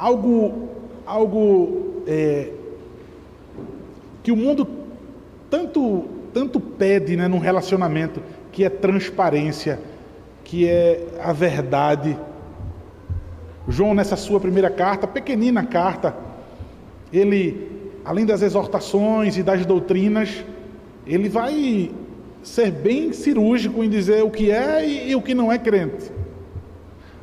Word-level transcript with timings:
algo, 0.00 0.70
algo 1.04 2.02
é, 2.06 2.50
que 4.22 4.32
o 4.32 4.36
mundo 4.36 4.66
tanto, 5.50 6.04
tanto 6.32 6.58
pede 6.58 7.16
né, 7.16 7.28
num 7.28 7.38
relacionamento, 7.38 8.22
que 8.50 8.64
é 8.64 8.70
transparência, 8.70 9.78
que 10.42 10.66
é 10.66 11.06
a 11.22 11.32
verdade. 11.32 12.16
João, 13.68 13.94
nessa 13.94 14.16
sua 14.16 14.40
primeira 14.40 14.70
carta, 14.70 15.06
pequenina 15.06 15.64
carta, 15.64 16.16
ele, 17.12 17.90
além 18.04 18.24
das 18.24 18.40
exortações 18.40 19.36
e 19.36 19.42
das 19.42 19.66
doutrinas, 19.66 20.44
ele 21.06 21.28
vai 21.28 21.90
ser 22.42 22.70
bem 22.70 23.12
cirúrgico 23.12 23.84
em 23.84 23.88
dizer 23.88 24.24
o 24.24 24.30
que 24.30 24.50
é 24.50 24.86
e, 24.86 25.10
e 25.10 25.14
o 25.14 25.20
que 25.20 25.34
não 25.34 25.52
é 25.52 25.58
crente. 25.58 26.10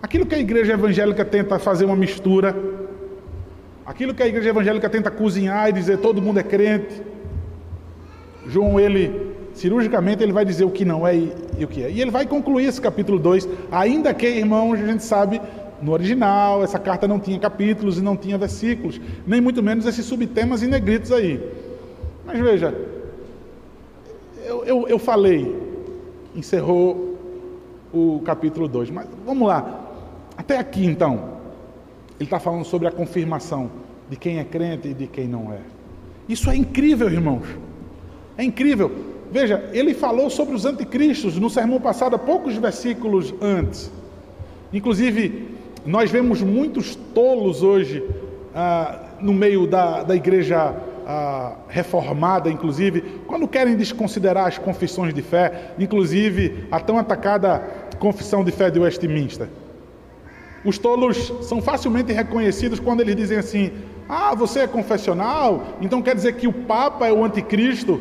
Aquilo 0.02 0.26
que 0.26 0.36
a 0.36 0.40
igreja 0.40 0.74
evangélica 0.74 1.26
tenta 1.26 1.58
fazer 1.58 1.86
uma 1.86 1.96
mistura, 1.96 2.56
aquilo 3.86 4.14
que 4.14 4.22
a 4.22 4.28
igreja 4.28 4.50
evangélica 4.50 4.90
tenta 4.90 5.10
cozinhar 5.10 5.70
e 5.70 5.74
dizer 5.74 5.98
todo 5.98 6.22
mundo 6.22 6.40
é 6.40 6.44
crente, 6.44 7.02
João, 8.48 8.80
ele, 8.80 9.34
cirurgicamente, 9.54 10.24
ele 10.24 10.32
vai 10.32 10.46
dizer 10.46 10.64
o 10.64 10.72
que 10.72 10.86
não 10.86 11.06
é 11.06 11.16
e, 11.16 11.34
e 11.58 11.66
o 11.66 11.68
que 11.68 11.84
é. 11.84 11.92
E 11.92 12.02
ele 12.02 12.12
vai 12.12 12.26
concluir 12.26 12.66
esse 12.66 12.80
capítulo 12.80 13.20
2, 13.20 13.48
ainda 13.72 14.14
que, 14.14 14.26
irmãos, 14.26 14.80
a 14.80 14.86
gente 14.86 15.04
sabe, 15.04 15.42
no 15.82 15.92
original, 15.92 16.64
essa 16.64 16.80
carta 16.80 17.08
não 17.08 17.20
tinha 17.20 17.38
capítulos 17.40 17.98
e 17.98 18.02
não 18.02 18.16
tinha 18.16 18.38
versículos, 18.38 19.02
nem 19.26 19.42
muito 19.42 19.62
menos 19.62 19.86
esses 19.86 20.06
subtemas 20.06 20.64
em 20.64 20.68
negritos 20.68 21.12
aí. 21.12 21.42
Mas 22.26 22.40
veja, 22.40 22.74
eu, 24.46 24.64
eu, 24.64 24.88
eu 24.88 25.00
falei, 25.00 25.54
encerrou 26.34 27.18
o 27.94 28.22
capítulo 28.24 28.68
2, 28.68 28.90
mas 28.92 29.08
vamos 29.26 29.48
lá. 29.48 29.87
Até 30.48 30.60
aqui 30.60 30.86
então, 30.86 31.34
ele 32.18 32.24
está 32.24 32.40
falando 32.40 32.64
sobre 32.64 32.88
a 32.88 32.92
confirmação 32.92 33.70
de 34.10 34.16
quem 34.16 34.40
é 34.40 34.46
crente 34.46 34.88
e 34.88 34.94
de 34.94 35.06
quem 35.06 35.28
não 35.28 35.52
é. 35.52 35.58
Isso 36.30 36.50
é 36.50 36.56
incrível, 36.56 37.12
irmãos. 37.12 37.44
É 38.38 38.46
incrível. 38.46 38.90
Veja, 39.30 39.70
ele 39.74 39.94
falou 39.94 40.30
sobre 40.30 40.56
os 40.56 40.64
anticristos 40.64 41.38
no 41.38 41.50
sermão 41.50 41.82
passado, 41.82 42.16
há 42.16 42.20
poucos 42.20 42.56
versículos 42.56 43.34
antes. 43.42 43.92
Inclusive, 44.72 45.50
nós 45.86 46.10
vemos 46.10 46.42
muitos 46.42 46.96
tolos 46.96 47.62
hoje 47.62 48.02
ah, 48.56 49.02
no 49.20 49.34
meio 49.34 49.68
da, 49.68 50.04
da 50.04 50.16
igreja 50.16 50.74
ah, 51.06 51.58
reformada, 51.68 52.50
inclusive, 52.50 53.02
quando 53.28 53.50
querem 53.50 53.76
desconsiderar 53.76 54.48
as 54.48 54.58
confissões 54.58 55.14
de 55.14 55.22
fé, 55.22 55.74
inclusive 55.78 56.70
a 56.72 56.80
tão 56.80 56.98
atacada 56.98 57.60
confissão 58.00 58.46
de 58.46 58.52
fé 58.54 58.72
de 58.72 58.80
Westminster. 58.80 59.50
Os 60.66 60.78
tolos 60.78 61.32
são 61.42 61.62
facilmente 61.62 62.12
reconhecidos 62.12 62.80
quando 62.80 63.02
eles 63.02 63.16
dizem 63.16 63.38
assim: 63.38 63.72
Ah, 64.08 64.34
você 64.36 64.62
é 64.62 64.68
confessional, 64.68 65.64
então 65.82 66.02
quer 66.02 66.16
dizer 66.16 66.34
que 66.36 66.48
o 66.48 66.54
Papa 66.54 67.08
é 67.08 67.12
o 67.12 67.24
anticristo. 67.24 68.00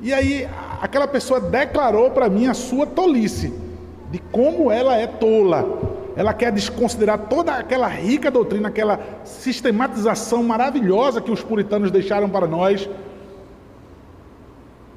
E 0.00 0.12
aí, 0.12 0.48
aquela 0.80 1.08
pessoa 1.08 1.40
declarou 1.40 2.10
para 2.10 2.28
mim 2.28 2.46
a 2.46 2.54
sua 2.54 2.86
tolice, 2.86 3.52
de 4.10 4.18
como 4.30 4.70
ela 4.70 4.96
é 4.96 5.06
tola. 5.06 5.98
Ela 6.14 6.32
quer 6.34 6.50
desconsiderar 6.52 7.26
toda 7.28 7.54
aquela 7.54 7.86
rica 7.86 8.30
doutrina, 8.30 8.68
aquela 8.68 8.98
sistematização 9.24 10.42
maravilhosa 10.42 11.20
que 11.20 11.30
os 11.30 11.42
puritanos 11.42 11.90
deixaram 11.90 12.28
para 12.28 12.46
nós, 12.46 12.88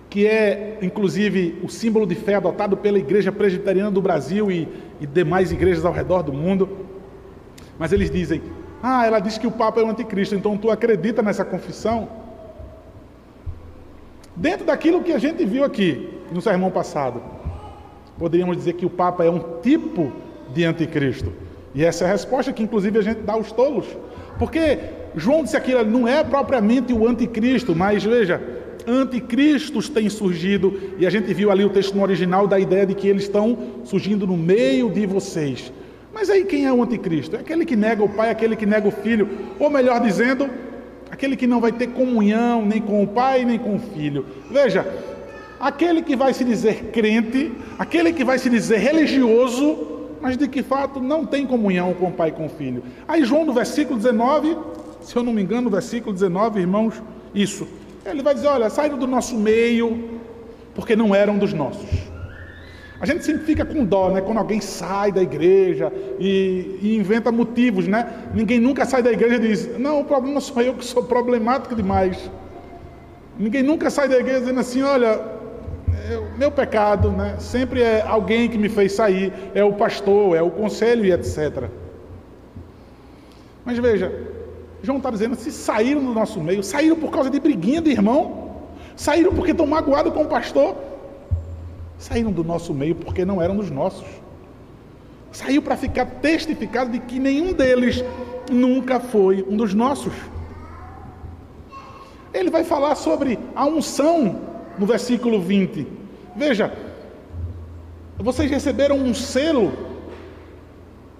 que 0.10 0.28
é 0.28 0.80
inclusive 0.82 1.60
o 1.64 1.70
símbolo 1.70 2.06
de 2.06 2.16
fé 2.16 2.36
adotado 2.36 2.76
pela 2.76 3.00
Igreja 3.00 3.32
Presbiteriana 3.32 3.92
do 3.92 4.02
Brasil 4.02 4.52
e, 4.52 4.68
e 5.02 5.08
demais 5.08 5.52
igrejas 5.52 5.84
ao 5.84 5.92
redor 5.92 6.22
do 6.22 6.32
mundo. 6.32 6.70
Mas 7.78 7.92
eles 7.92 8.10
dizem: 8.10 8.42
Ah, 8.82 9.06
ela 9.06 9.20
diz 9.20 9.38
que 9.38 9.48
o 9.48 9.52
Papa 9.52 9.82
é 9.82 9.84
o 9.84 9.90
anticristo, 9.90 10.36
então 10.36 10.56
tu 10.56 10.70
acredita 10.70 11.22
nessa 11.22 11.44
confissão? 11.44 12.08
Dentro 14.36 14.66
daquilo 14.66 15.04
que 15.04 15.12
a 15.12 15.18
gente 15.18 15.44
viu 15.44 15.64
aqui 15.64 16.22
no 16.32 16.42
sermão 16.42 16.72
passado, 16.72 17.22
poderíamos 18.18 18.56
dizer 18.56 18.74
que 18.74 18.86
o 18.86 18.90
Papa 18.90 19.26
é 19.26 19.30
um 19.30 19.60
tipo 19.62 20.14
de 20.54 20.64
anticristo. 20.64 21.34
E 21.74 21.84
essa 21.84 22.04
é 22.04 22.08
a 22.08 22.12
resposta 22.12 22.54
que, 22.54 22.64
inclusive, 22.64 23.00
a 23.00 23.02
gente 23.02 23.22
dá 23.22 23.34
aos 23.34 23.52
tolos. 23.52 23.86
Porque 24.38 24.80
João 25.16 25.44
disse 25.44 25.58
aqui, 25.58 25.74
não 25.84 26.08
é 26.08 26.24
propriamente 26.24 26.94
o 26.94 27.08
anticristo, 27.08 27.76
mas 27.76 28.04
veja, 28.04 28.42
anticristos 28.88 29.90
têm 29.90 30.10
surgido, 30.10 30.80
e 30.98 31.06
a 31.06 31.10
gente 31.10 31.34
viu 31.34 31.52
ali 31.52 31.64
o 31.64 31.70
texto 31.70 31.96
no 31.96 32.02
original 32.02 32.48
da 32.48 32.60
ideia 32.60 32.86
de 32.86 32.94
que 32.94 33.08
eles 33.08 33.24
estão 33.24 33.58
surgindo 33.84 34.26
no 34.28 34.38
meio 34.38 34.90
de 34.90 35.06
vocês. 35.06 35.72
Mas 36.14 36.30
aí 36.30 36.44
quem 36.44 36.66
é 36.66 36.74
o 36.74 36.84
anticristo? 36.84 37.36
É 37.36 37.40
aquele 37.40 37.66
que 37.66 37.76
nega 37.76 38.04
o 38.04 38.10
pai, 38.10 38.30
aquele 38.30 38.56
que 38.56 38.66
nega 38.66 38.88
o 38.88 38.92
filho, 38.92 39.30
ou 39.60 39.70
melhor 39.70 40.02
dizendo, 40.02 40.50
aquele 41.10 41.36
que 41.36 41.48
não 41.48 41.62
vai 41.62 41.72
ter 41.72 41.88
comunhão 41.88 42.66
nem 42.66 42.82
com 42.82 43.04
o 43.04 43.08
pai 43.08 43.46
nem 43.46 43.58
com 43.58 43.76
o 43.76 43.80
filho. 43.80 44.26
Veja, 44.50 44.86
aquele 45.60 46.02
que 46.02 46.16
vai 46.16 46.34
se 46.34 46.44
dizer 46.44 46.92
crente, 46.92 47.52
aquele 47.80 48.12
que 48.12 48.24
vai 48.24 48.40
se 48.40 48.50
dizer 48.50 48.78
religioso, 48.78 49.88
mas 50.22 50.38
de 50.38 50.48
que 50.48 50.62
fato 50.62 51.00
não 51.00 51.26
tem 51.26 51.48
comunhão 51.48 51.94
com 51.94 52.08
o 52.08 52.12
pai 52.12 52.30
e 52.30 52.32
com 52.32 52.46
o 52.46 52.50
filho. 52.50 52.84
Aí 53.08 53.24
João 53.24 53.46
no 53.46 53.54
versículo 53.54 53.98
19, 53.98 54.58
se 55.02 55.16
eu 55.16 55.24
não 55.24 55.34
me 55.34 55.42
engano, 55.42 55.64
no 55.64 55.70
versículo 55.70 56.14
19, 56.14 56.60
irmãos, 56.60 57.02
isso. 57.34 57.68
Ele 58.06 58.24
vai 58.24 58.34
dizer: 58.34 58.48
olha, 58.48 58.70
saíram 58.70 58.98
do 58.98 59.08
nosso 59.08 59.36
meio, 59.36 60.20
porque 60.74 60.96
não 60.96 61.14
eram 61.14 61.38
dos 61.38 61.54
nossos. 61.54 62.12
A 63.00 63.06
gente 63.08 63.26
sempre 63.26 63.44
fica 63.46 63.66
com 63.66 63.84
dó, 63.84 64.12
né? 64.12 64.22
Quando 64.22 64.38
alguém 64.38 64.62
sai 64.62 65.12
da 65.12 65.24
igreja 65.24 65.92
e, 66.20 66.78
e, 66.84 66.96
inventa 66.96 67.32
motivos, 67.32 67.88
né? 67.88 68.30
Ninguém 68.32 68.60
nunca 68.60 68.86
sai 68.86 69.02
da 69.02 69.12
igreja 69.12 69.36
e 69.36 69.40
diz: 69.40 69.80
Não, 69.80 70.02
o 70.02 70.06
problema 70.06 70.40
sou 70.40 70.62
eu 70.62 70.76
que 70.76 70.86
sou 70.86 71.04
problemático 71.04 71.76
demais. 71.76 72.30
Ninguém 73.40 73.64
nunca 73.64 73.90
sai 73.90 74.08
da 74.08 74.18
igreja 74.18 74.42
dizendo 74.42 74.60
assim: 74.60 74.84
Olha, 74.84 75.08
é 75.08 76.22
meu 76.38 76.52
pecado, 76.52 77.10
né? 77.10 77.38
Sempre 77.40 77.82
é 77.82 78.04
alguém 78.04 78.48
que 78.48 78.58
me 78.58 78.70
fez 78.70 78.92
sair, 78.92 79.34
é 79.56 79.64
o 79.64 79.74
pastor, 79.74 80.36
é 80.36 80.42
o 80.44 80.52
conselho 80.52 81.04
e 81.04 81.12
etc. 81.12 81.70
Mas 83.66 83.80
veja, 83.80 84.12
João 84.84 84.98
está 84.98 85.10
dizendo: 85.10 85.36
se 85.36 85.52
saíram 85.52 86.04
do 86.04 86.14
nosso 86.14 86.40
meio, 86.40 86.64
saíram 86.64 86.96
por 86.96 87.12
causa 87.12 87.30
de 87.30 87.40
briguinha 87.40 87.82
de 87.82 87.92
irmão, 87.92 88.52
saíram 88.96 89.34
porque 89.34 89.52
estão 89.52 89.68
magoados 89.68 90.14
com 90.14 90.24
o 90.24 90.28
pastor, 90.28 90.76
saíram 91.98 92.32
do 92.32 92.44
nosso 92.44 92.74
meio 92.74 92.96
porque 92.96 93.24
não 93.24 93.42
eram 93.42 93.56
dos 93.56 93.70
nossos. 93.70 94.08
Saiu 95.32 95.62
para 95.62 95.78
ficar 95.78 96.06
testificado 96.06 96.92
de 96.92 97.00
que 97.00 97.18
nenhum 97.18 97.54
deles 97.54 98.04
nunca 98.52 99.00
foi 99.00 99.46
um 99.48 99.56
dos 99.56 99.74
nossos. 99.74 100.14
Ele 102.34 102.50
vai 102.50 102.64
falar 102.64 102.96
sobre 102.96 103.40
a 103.56 103.66
unção 103.66 104.42
no 104.78 104.86
versículo 104.86 105.40
20. 105.40 105.88
Veja, 106.36 106.74
vocês 108.18 108.50
receberam 108.50 108.98
um 108.98 109.14
selo, 109.14 109.72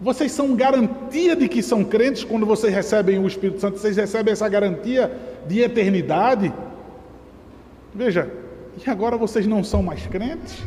vocês 0.02 0.32
são 0.32 0.56
garantia 0.56 1.36
de 1.36 1.48
que 1.48 1.62
são 1.62 1.84
crentes 1.84 2.24
quando 2.24 2.46
vocês 2.46 2.74
recebem 2.74 3.20
o 3.20 3.28
Espírito 3.28 3.62
Santo, 3.62 3.78
vocês 3.78 3.96
recebem 3.96 4.32
essa 4.34 4.50
garantia 4.50 5.12
de 5.48 5.60
eternidade. 5.60 6.52
Veja, 7.94 8.32
e 8.84 8.90
agora 8.90 9.16
vocês 9.16 9.46
não 9.46 9.64
são 9.64 9.84
mais 9.84 10.08
crentes? 10.08 10.64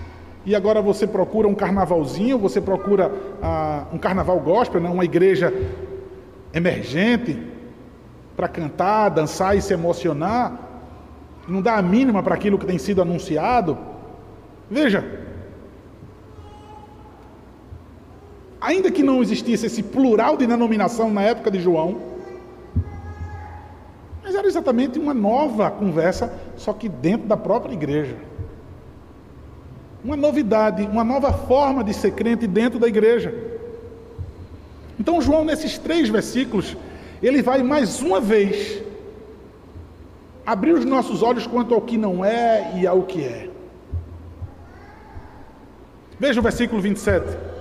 E 0.47 0.55
agora 0.55 0.81
você 0.81 1.07
procura 1.07 1.49
um 1.49 1.55
carnavalzinho, 1.55 2.39
você 2.39 2.61
procura 2.61 3.11
ah, 3.43 3.87
um 3.93 3.99
carnaval 3.99 4.39
gospel, 4.39 4.81
né? 4.81 4.89
uma 4.89 5.05
igreja 5.05 5.53
emergente, 6.53 7.37
para 8.37 8.47
cantar, 8.47 9.09
dançar 9.09 9.57
e 9.57 9.63
se 9.63 9.73
emocionar 9.73 10.65
não 11.49 11.61
dá 11.61 11.77
a 11.77 11.83
mínima 11.83 12.23
para 12.23 12.35
aquilo 12.35 12.59
que 12.59 12.67
tem 12.67 12.79
sido 12.79 13.03
anunciado. 13.03 13.77
Veja, 14.71 15.05
ainda 18.65 18.91
que 18.91 19.03
não 19.03 19.23
existisse 19.23 19.67
esse 19.67 19.83
plural 19.83 20.39
de 20.39 20.47
denominação 20.47 21.11
na 21.11 21.23
época 21.23 21.51
de 21.51 21.61
João, 21.61 22.01
mas 24.23 24.35
era 24.35 24.47
exatamente 24.47 24.99
uma 24.99 25.13
nova 25.13 25.71
conversa, 25.71 26.33
só 26.57 26.73
que 26.73 26.89
dentro 26.89 27.29
da 27.29 27.37
própria 27.37 27.75
igreja. 27.75 28.17
Uma 30.03 30.17
novidade, 30.17 30.83
uma 30.83 31.05
nova 31.05 31.31
forma 31.31 31.85
de 31.85 31.93
ser 31.93 32.13
crente 32.13 32.47
dentro 32.47 32.79
da 32.79 32.89
igreja. 32.89 33.35
Então, 34.99 35.21
João, 35.21 35.45
nesses 35.45 35.77
três 35.77 36.09
versículos, 36.09 36.75
ele 37.23 37.43
vai 37.43 37.63
mais 37.63 38.01
uma 38.01 38.19
vez 38.19 38.83
abrir 40.47 40.73
os 40.73 40.87
nossos 40.87 41.23
olhos 41.23 41.47
quanto 41.47 41.75
ao 41.75 41.83
que 41.83 41.99
não 41.99 42.25
é 42.25 42.73
e 42.77 42.87
ao 42.87 43.03
que 43.03 43.23
é. 43.23 43.51
Veja 46.19 46.41
o 46.41 46.43
versículo 46.43 46.81
27. 46.81 47.54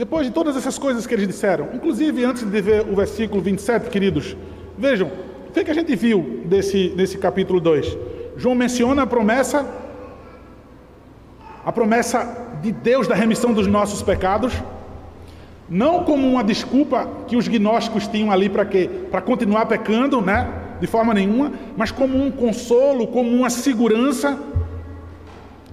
Depois 0.00 0.26
de 0.26 0.32
todas 0.32 0.56
essas 0.56 0.78
coisas 0.78 1.06
que 1.06 1.12
eles 1.12 1.26
disseram, 1.26 1.68
inclusive 1.74 2.24
antes 2.24 2.42
de 2.42 2.60
ver 2.62 2.86
o 2.90 2.96
versículo 2.96 3.42
27, 3.42 3.90
queridos, 3.90 4.34
vejam, 4.78 5.08
o 5.46 5.52
que, 5.52 5.60
é 5.60 5.64
que 5.64 5.70
a 5.70 5.74
gente 5.74 5.94
viu 5.94 6.40
desse, 6.46 6.88
desse 6.96 7.18
capítulo 7.18 7.60
2? 7.60 7.98
João 8.34 8.54
menciona 8.54 9.02
a 9.02 9.06
promessa, 9.06 9.62
a 11.62 11.70
promessa 11.70 12.48
de 12.62 12.72
Deus 12.72 13.06
da 13.06 13.14
remissão 13.14 13.52
dos 13.52 13.66
nossos 13.66 14.00
pecados. 14.02 14.54
Não 15.68 16.02
como 16.02 16.26
uma 16.26 16.42
desculpa 16.42 17.06
que 17.28 17.36
os 17.36 17.46
gnósticos 17.46 18.08
tinham 18.08 18.32
ali 18.32 18.48
para 18.48 18.64
quê? 18.64 18.88
Para 19.10 19.20
continuar 19.20 19.66
pecando, 19.66 20.22
né? 20.22 20.48
De 20.80 20.86
forma 20.86 21.12
nenhuma, 21.12 21.52
mas 21.76 21.90
como 21.90 22.16
um 22.16 22.30
consolo, 22.30 23.06
como 23.06 23.28
uma 23.28 23.50
segurança 23.50 24.38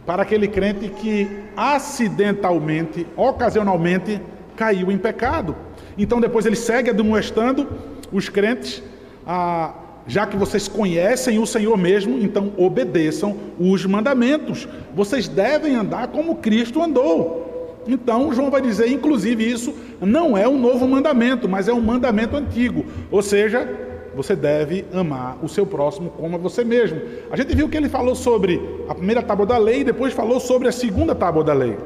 para 0.07 0.23
aquele 0.23 0.47
crente 0.47 0.87
que 0.87 1.29
acidentalmente, 1.55 3.05
ocasionalmente 3.15 4.21
caiu 4.55 4.89
em 4.89 4.97
pecado. 4.97 5.55
Então 5.97 6.21
depois 6.21 6.45
ele 6.45 6.55
segue 6.55 6.89
admoestando 6.89 7.67
os 8.11 8.29
crentes 8.29 8.81
a 9.25 9.73
já 10.07 10.25
que 10.25 10.37
vocês 10.37 10.69
conhecem 10.69 11.37
o 11.37 11.45
Senhor 11.45 11.77
mesmo, 11.77 12.17
então 12.17 12.53
obedeçam 12.55 13.35
os 13.59 13.85
mandamentos. 13.85 14.65
Vocês 14.95 15.27
devem 15.27 15.75
andar 15.75 16.07
como 16.07 16.35
Cristo 16.35 16.81
andou. 16.81 17.83
Então, 17.85 18.33
João 18.33 18.49
vai 18.49 18.61
dizer, 18.61 18.89
inclusive, 18.89 19.49
isso 19.49 19.73
não 19.99 20.37
é 20.37 20.47
um 20.47 20.57
novo 20.57 20.87
mandamento, 20.87 21.49
mas 21.49 21.67
é 21.67 21.73
um 21.73 21.81
mandamento 21.81 22.37
antigo. 22.37 22.85
Ou 23.11 23.21
seja, 23.21 23.69
você 24.17 24.35
deve 24.35 24.83
amar 24.91 25.37
o 25.43 25.47
seu 25.47 25.63
próximo 25.63 26.09
como 26.09 26.35
a 26.35 26.39
você 26.39 26.63
mesmo. 26.63 26.99
A 27.29 27.37
gente 27.37 27.55
viu 27.55 27.69
que 27.69 27.77
ele 27.77 27.87
falou 27.87 28.15
sobre 28.15 28.59
a 28.89 28.95
primeira 28.95 29.21
tábua 29.21 29.45
da 29.45 29.57
lei 29.59 29.81
e 29.81 29.83
depois 29.83 30.11
falou 30.11 30.39
sobre 30.39 30.67
a 30.67 30.71
segunda 30.71 31.13
tábua 31.13 31.43
da 31.43 31.53
lei. 31.53 31.77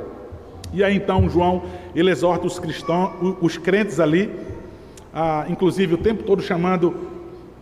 E 0.72 0.82
aí 0.82 0.96
então 0.96 1.30
João 1.30 1.64
ele 1.94 2.10
exorta 2.10 2.48
os 2.48 2.58
cristãos, 2.58 3.36
os 3.42 3.58
crentes 3.58 4.00
ali, 4.00 4.34
ah, 5.14 5.46
inclusive 5.50 5.96
o 5.96 5.98
tempo 5.98 6.24
todo 6.24 6.42
chamando 6.42 6.96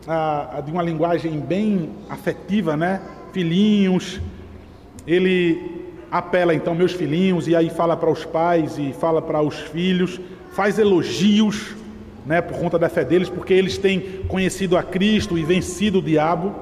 ah, 0.08 0.62
de 0.64 0.72
uma 0.72 0.84
linguagem 0.84 1.40
bem 1.40 1.90
afetiva, 2.08 2.78
né? 2.78 3.02
Filhinhos. 3.34 4.22
Ele 5.08 5.88
apela 6.12 6.54
então 6.54 6.76
meus 6.76 6.94
filhinhos 6.94 7.48
e 7.48 7.56
aí 7.56 7.72
fala 7.72 7.98
para 7.98 8.12
os 8.12 8.24
pais 8.24 8.78
e 8.78 8.94
fala 8.94 9.20
para 9.20 9.42
os 9.42 9.56
filhos, 9.56 10.22
faz 10.52 10.78
elogios, 10.78 11.76
né? 12.30 12.42
Por 12.42 12.60
conta 12.60 12.78
da 12.78 12.88
fé 12.88 13.04
deles, 13.04 13.28
porque 13.28 13.56
eles 13.56 13.80
têm 13.80 14.02
conhecido 14.28 14.78
a 14.78 14.84
Cristo 14.84 15.36
e 15.36 15.44
vencido 15.44 15.98
o 15.98 16.02
diabo. 16.02 16.54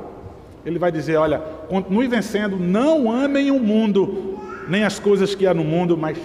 Ele 0.65 0.79
vai 0.79 0.93
dizer, 0.93 1.17
olha, 1.17 1.39
continue 1.67 2.07
vencendo, 2.07 2.57
não 2.57 3.11
amem 3.11 3.51
o 3.51 3.59
mundo, 3.59 4.39
nem 4.69 4.85
as 4.85 4.97
coisas 4.97 5.35
que 5.35 5.45
há 5.45 5.53
no 5.53 5.65
mundo, 5.65 5.97
mas 5.97 6.17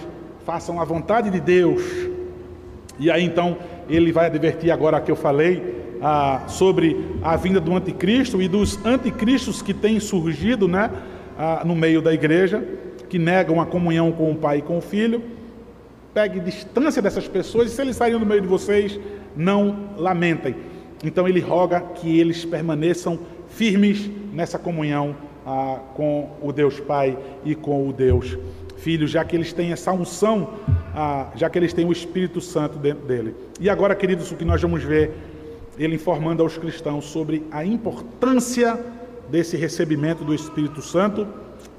façam 0.45 0.79
a 0.79 0.85
vontade 0.85 1.29
de 1.29 1.41
Deus. 1.41 1.83
E 2.97 3.11
aí 3.11 3.21
então 3.21 3.57
ele 3.89 4.13
vai 4.13 4.27
advertir 4.27 4.71
agora 4.71 5.01
que 5.01 5.11
eu 5.11 5.15
falei 5.15 5.97
ah, 6.01 6.43
sobre 6.47 7.05
a 7.21 7.35
vinda 7.35 7.59
do 7.59 7.75
anticristo 7.75 8.41
e 8.41 8.47
dos 8.47 8.79
anticristos 8.85 9.61
que 9.61 9.73
têm 9.73 9.99
surgido 9.99 10.69
né, 10.69 10.89
ah, 11.37 11.63
no 11.65 11.75
meio 11.75 12.01
da 12.01 12.13
igreja, 12.13 12.63
que 13.09 13.19
negam 13.19 13.59
a 13.59 13.65
comunhão 13.65 14.09
com 14.09 14.31
o 14.31 14.35
pai 14.35 14.59
e 14.59 14.61
com 14.61 14.77
o 14.77 14.81
filho. 14.81 15.21
Pegue 16.13 16.39
distância 16.39 17.01
dessas 17.01 17.27
pessoas 17.27 17.69
e 17.69 17.75
se 17.75 17.81
eles 17.81 17.97
saírem 17.97 18.19
do 18.19 18.25
meio 18.25 18.39
de 18.39 18.47
vocês, 18.47 18.97
não 19.35 19.89
lamentem. 19.97 20.55
Então 21.03 21.27
ele 21.27 21.39
roga 21.39 21.79
que 21.79 22.19
eles 22.19 22.45
permaneçam 22.45 23.19
firmes 23.49 24.09
nessa 24.31 24.57
comunhão 24.57 25.15
ah, 25.45 25.79
com 25.95 26.29
o 26.41 26.51
Deus 26.51 26.79
Pai 26.79 27.17
e 27.43 27.53
com 27.55 27.87
o 27.87 27.93
Deus 27.93 28.37
filhos, 28.77 29.11
já 29.11 29.23
que 29.23 29.35
eles 29.35 29.53
têm 29.53 29.71
essa 29.71 29.91
unção, 29.93 30.49
ah, 30.93 31.27
já 31.35 31.49
que 31.49 31.57
eles 31.57 31.73
têm 31.73 31.85
o 31.85 31.91
Espírito 31.91 32.41
Santo 32.41 32.77
dentro 32.77 33.05
dele. 33.05 33.35
E 33.59 33.69
agora, 33.69 33.95
queridos, 33.95 34.31
o 34.31 34.35
que 34.35 34.43
nós 34.43 34.61
vamos 34.61 34.83
ver, 34.83 35.11
ele 35.77 35.95
informando 35.95 36.43
aos 36.43 36.57
cristãos 36.57 37.05
sobre 37.05 37.43
a 37.51 37.65
importância 37.65 38.79
desse 39.29 39.55
recebimento 39.55 40.23
do 40.23 40.33
Espírito 40.33 40.81
Santo, 40.81 41.27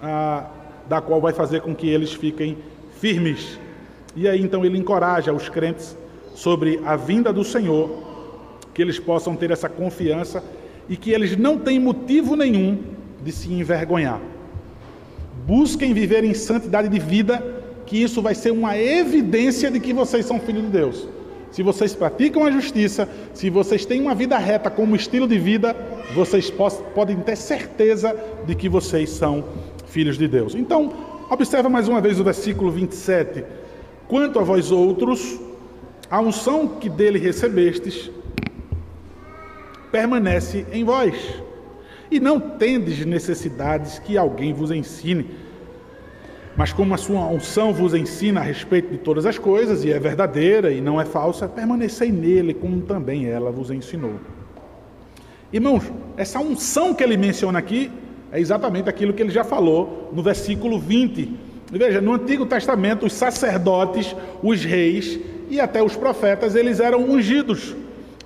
ah, 0.02 0.46
da 0.88 1.00
qual 1.00 1.20
vai 1.20 1.32
fazer 1.32 1.60
com 1.60 1.74
que 1.74 1.88
eles 1.88 2.12
fiquem 2.12 2.58
firmes. 3.00 3.58
E 4.16 4.28
aí 4.28 4.40
então 4.40 4.64
ele 4.64 4.78
encoraja 4.78 5.32
os 5.32 5.48
crentes 5.48 5.96
sobre 6.34 6.80
a 6.84 6.96
vinda 6.96 7.32
do 7.32 7.44
Senhor, 7.44 8.02
que 8.74 8.82
eles 8.82 8.98
possam 8.98 9.36
ter 9.36 9.50
essa 9.50 9.68
confiança 9.68 10.42
e 10.88 10.96
que 10.96 11.12
eles 11.12 11.36
não 11.36 11.58
têm 11.58 11.78
motivo 11.78 12.36
nenhum 12.36 12.78
de 13.22 13.32
se 13.32 13.52
envergonhar. 13.52 14.20
Busquem 15.46 15.94
viver 15.94 16.24
em 16.24 16.34
santidade 16.34 16.88
de 16.88 16.98
vida, 16.98 17.42
que 17.86 18.02
isso 18.02 18.20
vai 18.20 18.34
ser 18.34 18.50
uma 18.50 18.76
evidência 18.76 19.70
de 19.70 19.78
que 19.78 19.92
vocês 19.92 20.26
são 20.26 20.40
filhos 20.40 20.64
de 20.64 20.70
Deus. 20.70 21.08
Se 21.50 21.62
vocês 21.62 21.94
praticam 21.94 22.44
a 22.44 22.50
justiça, 22.50 23.08
se 23.32 23.48
vocês 23.48 23.86
têm 23.86 24.00
uma 24.00 24.14
vida 24.14 24.36
reta 24.36 24.68
como 24.68 24.96
estilo 24.96 25.28
de 25.28 25.38
vida, 25.38 25.76
vocês 26.12 26.52
podem 26.94 27.16
ter 27.20 27.36
certeza 27.36 28.14
de 28.44 28.54
que 28.56 28.68
vocês 28.68 29.10
são 29.10 29.44
filhos 29.86 30.18
de 30.18 30.26
Deus. 30.26 30.54
Então, 30.56 30.92
observa 31.30 31.68
mais 31.68 31.86
uma 31.86 32.00
vez 32.00 32.18
o 32.18 32.24
versículo 32.24 32.72
27. 32.72 33.44
Quanto 34.08 34.40
a 34.40 34.42
vós 34.42 34.72
outros, 34.72 35.38
a 36.10 36.20
unção 36.20 36.68
que 36.68 36.88
dele 36.88 37.18
recebestes 37.18 38.10
permanece 39.90 40.66
em 40.72 40.84
vós 40.84 41.14
e 42.10 42.20
não 42.20 42.38
tendes 42.38 43.04
necessidades 43.04 43.98
que 43.98 44.18
alguém 44.18 44.52
vos 44.52 44.70
ensine. 44.70 45.30
Mas 46.56 46.72
como 46.72 46.94
a 46.94 46.96
sua 46.96 47.26
unção 47.26 47.72
vos 47.72 47.94
ensina 47.94 48.40
a 48.40 48.42
respeito 48.42 48.90
de 48.90 48.98
todas 48.98 49.26
as 49.26 49.38
coisas, 49.38 49.84
e 49.84 49.90
é 49.90 49.98
verdadeira 49.98 50.70
e 50.70 50.80
não 50.80 51.00
é 51.00 51.04
falsa, 51.04 51.48
permanecei 51.48 52.12
nele, 52.12 52.54
como 52.54 52.82
também 52.82 53.26
ela 53.26 53.50
vos 53.50 53.70
ensinou. 53.70 54.20
Irmãos, 55.52 55.84
essa 56.16 56.38
unção 56.38 56.94
que 56.94 57.02
ele 57.02 57.16
menciona 57.16 57.58
aqui 57.58 57.90
é 58.30 58.40
exatamente 58.40 58.88
aquilo 58.88 59.12
que 59.12 59.22
ele 59.22 59.30
já 59.30 59.44
falou 59.44 60.10
no 60.12 60.22
versículo 60.22 60.78
20. 60.78 61.32
Veja, 61.70 62.00
no 62.00 62.12
Antigo 62.12 62.46
Testamento, 62.46 63.06
os 63.06 63.12
sacerdotes, 63.12 64.14
os 64.42 64.64
reis 64.64 65.18
e 65.48 65.60
até 65.60 65.82
os 65.82 65.96
profetas, 65.96 66.54
eles 66.54 66.80
eram 66.80 67.02
ungidos, 67.02 67.74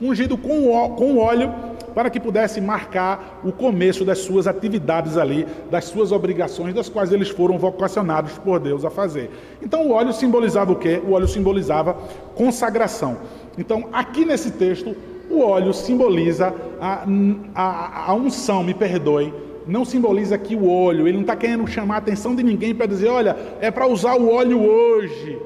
ungidos 0.01 0.39
com 0.41 1.19
óleo 1.19 1.53
para 1.95 2.11
que 2.11 2.21
pudesse 2.21 2.61
marcar 2.61 3.41
o 3.45 3.51
começo 3.51 4.05
das 4.05 4.19
suas 4.19 4.47
atividades 4.47 5.17
ali, 5.17 5.45
das 5.69 5.87
suas 5.87 6.13
obrigações, 6.13 6.73
das 6.73 6.89
quais 6.89 7.13
eles 7.13 7.29
foram 7.29 7.59
vocacionados 7.59 8.39
por 8.39 8.61
Deus 8.61 8.85
a 8.85 8.91
fazer. 8.91 9.31
Então 9.61 9.89
o 9.89 9.91
óleo 9.91 10.13
simbolizava 10.13 10.71
o 10.71 10.77
quê? 10.77 11.03
O 11.05 11.13
óleo 11.13 11.27
simbolizava 11.27 11.95
consagração. 12.37 13.17
Então, 13.59 13.89
aqui 13.93 14.25
nesse 14.25 14.53
texto, 14.53 14.95
o 15.29 15.41
óleo 15.41 15.75
simboliza 15.75 16.55
a, 16.81 17.05
a, 17.53 18.11
a 18.11 18.15
unção, 18.15 18.63
me 18.63 18.75
perdoe, 18.75 19.35
não 19.67 19.85
simboliza 19.85 20.37
aqui 20.37 20.55
o 20.55 20.71
óleo, 20.71 21.09
ele 21.09 21.17
não 21.17 21.23
está 21.23 21.35
querendo 21.35 21.67
chamar 21.67 21.97
a 21.97 21.99
atenção 21.99 22.33
de 22.35 22.45
ninguém 22.45 22.75
para 22.75 22.87
dizer, 22.87 23.09
olha, 23.09 23.37
é 23.61 23.71
para 23.73 23.89
usar 23.89 24.15
o 24.15 24.33
óleo 24.33 24.65
hoje. 24.65 25.37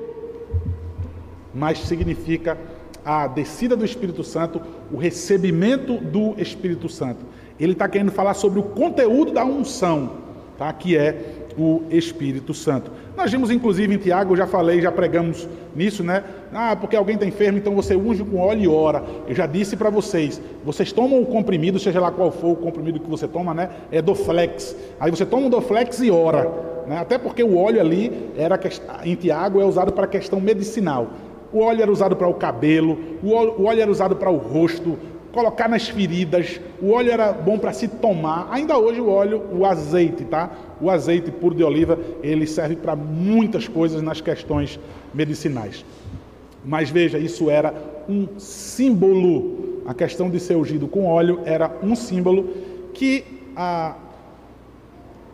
Mas 1.55 1.79
significa 1.79 2.57
a 3.05 3.27
descida 3.27 3.77
do 3.77 3.85
Espírito 3.85 4.23
Santo, 4.23 4.61
o 4.93 4.97
recebimento 4.97 5.99
do 5.99 6.35
Espírito 6.39 6.89
Santo. 6.89 7.25
Ele 7.59 7.73
está 7.73 7.89
querendo 7.89 8.13
falar 8.13 8.35
sobre 8.35 8.59
o 8.59 8.63
conteúdo 8.63 9.33
da 9.33 9.45
unção, 9.45 10.13
tá? 10.57 10.73
que 10.73 10.97
é 10.97 11.43
o 11.59 11.83
Espírito 11.91 12.55
Santo. 12.55 12.91
Nós 13.17 13.31
vimos 13.31 13.51
inclusive 13.51 13.95
em 13.95 13.99
Tiago, 13.99 14.33
eu 14.33 14.37
já 14.37 14.47
falei, 14.47 14.81
já 14.81 14.91
pregamos 14.91 15.47
nisso, 15.75 16.03
né? 16.03 16.25
Ah, 16.53 16.75
porque 16.75 16.97
alguém 16.97 17.15
está 17.15 17.27
enfermo, 17.27 17.59
então 17.59 17.75
você 17.75 17.95
unge 17.95 18.25
com 18.25 18.39
óleo 18.39 18.63
e 18.63 18.69
ora. 18.69 19.05
Eu 19.29 19.35
já 19.35 19.47
disse 19.47 19.77
para 19.77 19.91
vocês, 19.91 20.41
vocês 20.65 20.93
tomam 20.93 21.21
o 21.21 21.27
comprimido, 21.27 21.79
seja 21.79 22.01
lá 22.01 22.11
qual 22.11 22.31
for 22.31 22.53
o 22.53 22.57
comprimido 22.57 23.01
que 23.01 23.09
você 23.09 23.29
toma, 23.29 23.53
né? 23.53 23.71
É 23.91 24.01
Doflex. 24.01 24.75
Aí 24.99 25.11
você 25.11 25.27
toma 25.27 25.47
o 25.47 25.51
Doflex 25.51 26.01
e 26.01 26.11
ora. 26.11 26.51
Né? 26.87 26.99
Até 26.99 27.19
porque 27.19 27.43
o 27.43 27.57
óleo 27.57 27.81
ali 27.81 28.31
era 28.37 28.59
em 29.05 29.15
Tiago 29.15 29.61
é 29.61 29.65
usado 29.65 29.93
para 29.93 30.07
questão 30.07 30.41
medicinal. 30.41 31.11
O 31.53 31.61
óleo 31.61 31.83
era 31.83 31.93
usado 31.93 32.17
para 32.17 32.29
o 32.29 32.35
cabelo, 32.35 32.99
o 33.23 33.33
óleo, 33.33 33.55
o 33.59 33.65
óleo 33.65 33.83
era 33.83 33.91
usado 33.91 34.17
para 34.17 34.31
o 34.31 34.37
rosto, 34.37 34.99
colocar 35.33 35.69
nas 35.69 35.89
feridas, 35.89 36.61
o 36.81 36.93
óleo 36.93 37.11
era 37.11 37.33
bom 37.33 37.59
para 37.59 37.73
se 37.73 37.89
tomar. 37.89 38.49
Ainda 38.51 38.79
hoje 38.79 39.01
o 39.01 39.09
óleo, 39.09 39.43
o 39.53 39.65
azeite, 39.65 40.25
tá? 40.25 40.51
O 40.81 40.91
azeite 40.91 41.31
puro 41.31 41.55
de 41.55 41.65
oliva, 41.65 41.99
ele 42.23 42.47
serve 42.47 42.77
para 42.77 42.95
muitas 42.95 43.67
coisas 43.67 44.03
nas 44.03 44.21
questões 44.21 44.79
medicinais. 45.13 45.85
Mas 46.65 46.91
veja, 46.91 47.19
isso 47.19 47.51
era 47.51 47.75
um 48.09 48.39
símbolo. 48.39 49.83
A 49.87 49.95
questão 49.95 50.31
de 50.31 50.39
ser 50.39 50.57
ungido 50.57 50.87
com 50.87 51.07
óleo 51.07 51.41
era 51.45 51.71
um 51.83 51.97
símbolo 51.97 52.49
que, 52.95 53.25
ah, 53.57 53.97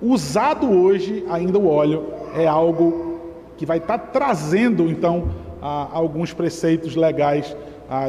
usado 0.00 0.70
hoje, 0.70 1.24
ainda 1.28 1.58
o 1.58 1.68
óleo 1.68 2.06
é 2.34 2.46
algo 2.46 3.18
que 3.56 3.66
vai 3.66 3.78
estar 3.78 3.98
tá 3.98 4.06
trazendo, 4.06 4.88
então, 4.88 5.28
a 5.60 5.88
alguns 5.92 6.32
preceitos 6.32 6.94
legais 6.94 7.56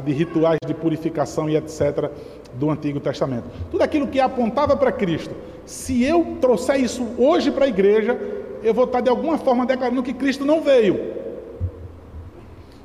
de 0.04 0.12
rituais 0.12 0.58
de 0.66 0.74
purificação 0.74 1.50
e 1.50 1.56
etc. 1.56 2.12
do 2.56 2.70
Antigo 2.70 3.00
Testamento. 3.00 3.46
Tudo 3.72 3.82
aquilo 3.82 4.08
que 4.08 4.20
apontava 4.20 4.76
para 4.76 4.92
Cristo. 4.92 5.34
Se 5.66 6.04
eu 6.04 6.38
trouxer 6.42 6.82
isso 6.82 7.08
hoje 7.18 7.50
para 7.50 7.66
a 7.66 7.68
igreja, 7.68 8.20
eu 8.62 8.74
vou 8.74 8.84
estar 8.84 9.02
de 9.02 9.10
alguma 9.10 9.38
forma 9.38 9.66
declarando 9.66 10.04
que 10.04 10.14
Cristo 10.14 10.44
não 10.44 10.62
veio. 10.62 11.20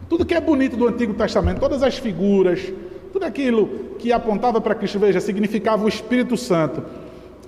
Tudo 0.08 0.24
que 0.24 0.34
é 0.34 0.40
bonito 0.40 0.76
do 0.76 0.86
Antigo 0.86 1.14
Testamento, 1.14 1.58
todas 1.58 1.82
as 1.82 1.98
figuras, 1.98 2.72
tudo 3.12 3.24
aquilo 3.24 3.96
que 3.98 4.12
apontava 4.12 4.60
para 4.60 4.74
Cristo, 4.74 4.98
veja, 4.98 5.20
significava 5.20 5.84
o 5.84 5.88
Espírito 5.88 6.36
Santo. 6.36 6.84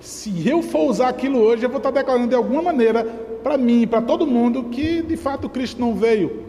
Se 0.00 0.49
eu 0.49 0.62
for 0.62 0.90
usar 0.90 1.08
aquilo 1.08 1.38
hoje, 1.38 1.64
eu 1.64 1.68
vou 1.68 1.78
estar 1.78 1.90
declarando 1.90 2.28
de 2.28 2.35
alguma 2.35 2.62
maneira 2.62 3.04
para 3.42 3.56
mim, 3.56 3.87
para 3.87 4.02
todo 4.02 4.26
mundo, 4.26 4.64
que 4.64 5.02
de 5.02 5.16
fato 5.16 5.49
Cristo 5.49 5.80
não 5.80 5.94
veio. 5.94 6.46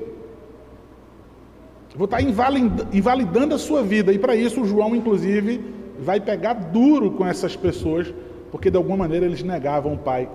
Vou 1.98 2.06
estar 2.06 2.22
invalidando 2.22 3.56
a 3.56 3.58
sua 3.58 3.82
vida. 3.82 4.14
E 4.14 4.20
para 4.20 4.36
isso, 4.36 4.62
o 4.62 4.68
João, 4.68 4.96
inclusive, 4.96 5.60
vai 6.00 6.20
pegar 6.20 6.54
duro 6.54 7.12
com 7.12 7.26
essas 7.26 7.56
pessoas, 7.56 8.14
porque 8.52 8.70
de 8.70 8.78
alguma 8.78 8.96
maneira 8.96 9.26
eles 9.26 9.42
negavam 9.42 9.96
o 9.96 9.98
pai 9.98 10.30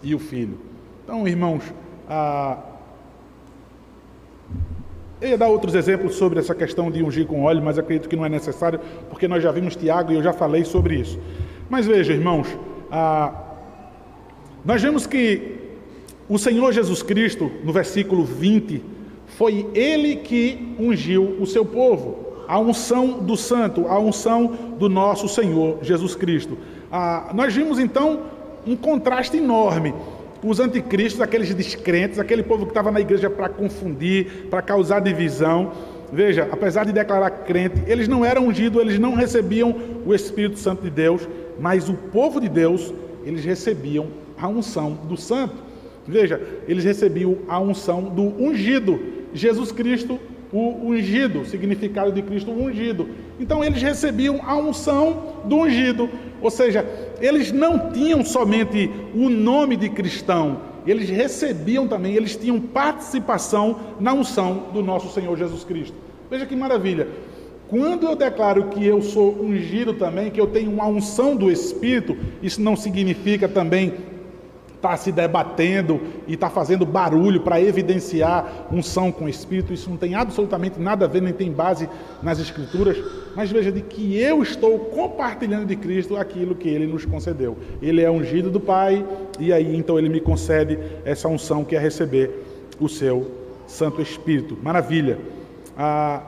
e 0.00 0.14
o 0.14 0.18
filho. 0.18 0.58
Então, 1.04 1.26
irmãos, 1.26 1.64
ah, 2.08 2.58
eu 5.20 5.30
ia 5.30 5.38
dar 5.38 5.48
outros 5.48 5.74
exemplos 5.74 6.14
sobre 6.14 6.38
essa 6.38 6.54
questão 6.54 6.88
de 6.88 7.02
ungir 7.02 7.26
com 7.26 7.42
óleo, 7.42 7.62
mas 7.62 7.78
acredito 7.78 8.08
que 8.08 8.14
não 8.14 8.24
é 8.24 8.28
necessário, 8.28 8.78
porque 9.10 9.26
nós 9.26 9.42
já 9.42 9.50
vimos 9.50 9.74
Tiago 9.74 10.12
e 10.12 10.14
eu 10.14 10.22
já 10.22 10.32
falei 10.32 10.64
sobre 10.64 11.00
isso. 11.00 11.18
Mas 11.68 11.84
veja, 11.84 12.12
irmãos, 12.12 12.46
ah, 12.92 13.32
nós 14.64 14.80
vemos 14.80 15.04
que 15.04 15.56
o 16.28 16.38
Senhor 16.38 16.72
Jesus 16.72 17.02
Cristo, 17.02 17.50
no 17.64 17.72
versículo 17.72 18.24
20, 18.24 18.94
foi 19.26 19.66
ele 19.74 20.16
que 20.16 20.74
ungiu 20.78 21.36
o 21.40 21.46
seu 21.46 21.64
povo. 21.64 22.24
A 22.48 22.58
unção 22.60 23.18
do 23.18 23.36
santo, 23.36 23.88
a 23.88 23.98
unção 23.98 24.56
do 24.78 24.88
nosso 24.88 25.28
Senhor 25.28 25.78
Jesus 25.82 26.14
Cristo. 26.14 26.56
Ah, 26.90 27.32
nós 27.34 27.52
vimos 27.54 27.78
então 27.78 28.20
um 28.66 28.76
contraste 28.76 29.36
enorme. 29.36 29.92
Os 30.42 30.60
anticristos, 30.60 31.20
aqueles 31.20 31.52
descrentes, 31.54 32.18
aquele 32.18 32.42
povo 32.42 32.64
que 32.64 32.70
estava 32.70 32.90
na 32.90 33.00
igreja 33.00 33.28
para 33.28 33.48
confundir, 33.48 34.46
para 34.48 34.62
causar 34.62 35.00
divisão. 35.00 35.72
Veja, 36.12 36.48
apesar 36.52 36.84
de 36.84 36.92
declarar 36.92 37.30
crente, 37.30 37.82
eles 37.86 38.06
não 38.06 38.24
eram 38.24 38.46
ungidos, 38.46 38.80
eles 38.80 38.98
não 38.98 39.14
recebiam 39.14 39.74
o 40.04 40.14
Espírito 40.14 40.58
Santo 40.58 40.82
de 40.82 40.90
Deus, 40.90 41.28
mas 41.58 41.88
o 41.88 41.94
povo 41.94 42.40
de 42.40 42.48
Deus, 42.48 42.94
eles 43.24 43.44
recebiam 43.44 44.06
a 44.38 44.46
unção 44.46 44.92
do 44.92 45.16
santo. 45.16 45.54
Veja, 46.06 46.40
eles 46.68 46.84
recebiam 46.84 47.38
a 47.48 47.58
unção 47.58 48.02
do 48.02 48.22
ungido. 48.22 49.15
Jesus 49.36 49.70
Cristo, 49.70 50.18
o 50.52 50.88
ungido, 50.88 51.44
significado 51.44 52.10
de 52.10 52.22
Cristo 52.22 52.50
ungido. 52.50 53.08
Então 53.38 53.62
eles 53.62 53.82
recebiam 53.82 54.40
a 54.42 54.56
unção 54.56 55.42
do 55.44 55.56
ungido, 55.56 56.08
ou 56.40 56.50
seja, 56.50 56.86
eles 57.20 57.52
não 57.52 57.90
tinham 57.92 58.24
somente 58.24 58.90
o 59.14 59.28
nome 59.28 59.76
de 59.76 59.88
cristão, 59.88 60.60
eles 60.86 61.08
recebiam 61.08 61.86
também, 61.86 62.14
eles 62.14 62.36
tinham 62.36 62.60
participação 62.60 63.78
na 64.00 64.12
unção 64.12 64.68
do 64.72 64.82
nosso 64.82 65.12
Senhor 65.12 65.36
Jesus 65.36 65.64
Cristo. 65.64 65.94
Veja 66.30 66.46
que 66.46 66.56
maravilha. 66.56 67.08
Quando 67.68 68.06
eu 68.06 68.14
declaro 68.14 68.68
que 68.68 68.86
eu 68.86 69.02
sou 69.02 69.42
ungido 69.42 69.94
também, 69.94 70.30
que 70.30 70.40
eu 70.40 70.46
tenho 70.46 70.70
uma 70.70 70.86
unção 70.86 71.34
do 71.34 71.50
Espírito, 71.50 72.16
isso 72.40 72.62
não 72.62 72.76
significa 72.76 73.48
também 73.48 73.92
está 74.76 74.96
se 74.96 75.10
debatendo 75.10 76.00
e 76.26 76.34
está 76.34 76.48
fazendo 76.48 76.86
barulho 76.86 77.40
para 77.40 77.60
evidenciar 77.60 78.66
unção 78.70 79.10
com 79.10 79.24
o 79.24 79.28
Espírito, 79.28 79.72
isso 79.72 79.90
não 79.90 79.96
tem 79.96 80.14
absolutamente 80.14 80.78
nada 80.78 81.06
a 81.06 81.08
ver, 81.08 81.22
nem 81.22 81.32
tem 81.32 81.50
base 81.50 81.88
nas 82.22 82.38
Escrituras, 82.38 82.96
mas 83.34 83.50
veja 83.50 83.72
de 83.72 83.80
que 83.80 84.18
eu 84.18 84.42
estou 84.42 84.78
compartilhando 84.78 85.66
de 85.66 85.76
Cristo 85.76 86.16
aquilo 86.16 86.54
que 86.54 86.68
Ele 86.68 86.86
nos 86.86 87.04
concedeu. 87.04 87.56
Ele 87.82 88.02
é 88.02 88.10
ungido 88.10 88.50
do 88.50 88.60
Pai, 88.60 89.04
e 89.40 89.52
aí 89.52 89.74
então 89.76 89.98
Ele 89.98 90.08
me 90.08 90.20
concede 90.20 90.78
essa 91.04 91.26
unção 91.26 91.64
que 91.64 91.74
é 91.74 91.78
receber 91.78 92.30
o 92.78 92.88
seu 92.88 93.30
Santo 93.66 94.00
Espírito. 94.00 94.56
Maravilha! 94.62 95.18
Ah, 95.76 96.22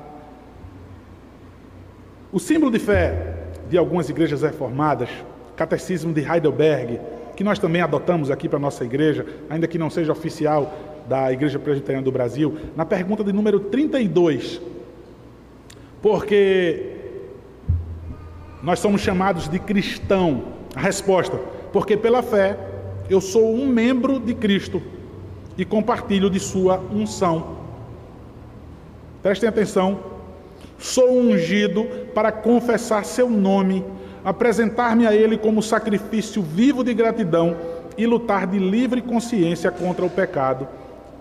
o 2.33 2.39
símbolo 2.39 2.71
de 2.71 2.79
fé 2.79 3.35
de 3.71 3.79
algumas 3.79 4.09
igrejas 4.09 4.43
reformadas, 4.43 5.09
Catecismo 5.57 6.13
de 6.13 6.21
Heidelberg, 6.21 7.01
que 7.39 7.45
nós 7.45 7.61
também 7.61 7.81
adotamos 7.81 8.33
aqui 8.33 8.49
para 8.49 8.57
a 8.57 8.61
nossa 8.61 8.85
igreja, 8.85 9.25
ainda 9.49 9.69
que 9.69 9.79
não 9.79 9.89
seja 9.89 10.11
oficial 10.11 10.75
da 11.09 11.33
Igreja 11.33 11.57
Presbiteriana 11.57 12.05
do 12.05 12.11
Brasil, 12.11 12.59
na 12.75 12.85
pergunta 12.85 13.23
de 13.23 13.33
número 13.33 13.61
32. 13.61 14.61
Porque 16.03 16.97
nós 18.61 18.81
somos 18.81 19.03
chamados 19.03 19.49
de 19.49 19.61
cristão. 19.61 20.47
A 20.75 20.81
resposta: 20.81 21.37
porque 21.73 21.97
pela 21.97 22.25
fé 22.25 22.59
eu 23.09 23.21
sou 23.21 23.55
um 23.55 23.69
membro 23.69 24.19
de 24.19 24.35
Cristo 24.35 24.83
e 25.57 25.65
compartilho 25.65 26.29
de 26.29 26.41
sua 26.41 26.81
unção. 26.93 27.57
Prestem 29.23 29.49
atenção. 29.49 30.01
Sou 30.77 31.17
ungido 31.17 31.85
para 32.13 32.33
confessar 32.33 33.05
seu 33.05 33.31
nome 33.31 33.85
apresentar-me 34.29 35.07
a 35.07 35.15
Ele 35.15 35.39
como 35.39 35.63
sacrifício 35.63 36.43
vivo 36.43 36.85
de 36.85 36.93
gratidão 36.93 37.57
e 37.97 38.07
lutar 38.07 38.47
de 38.47 38.59
livre 38.59 39.01
consciência 39.01 39.71
contra 39.71 40.05
o 40.05 40.11
pecado 40.11 40.69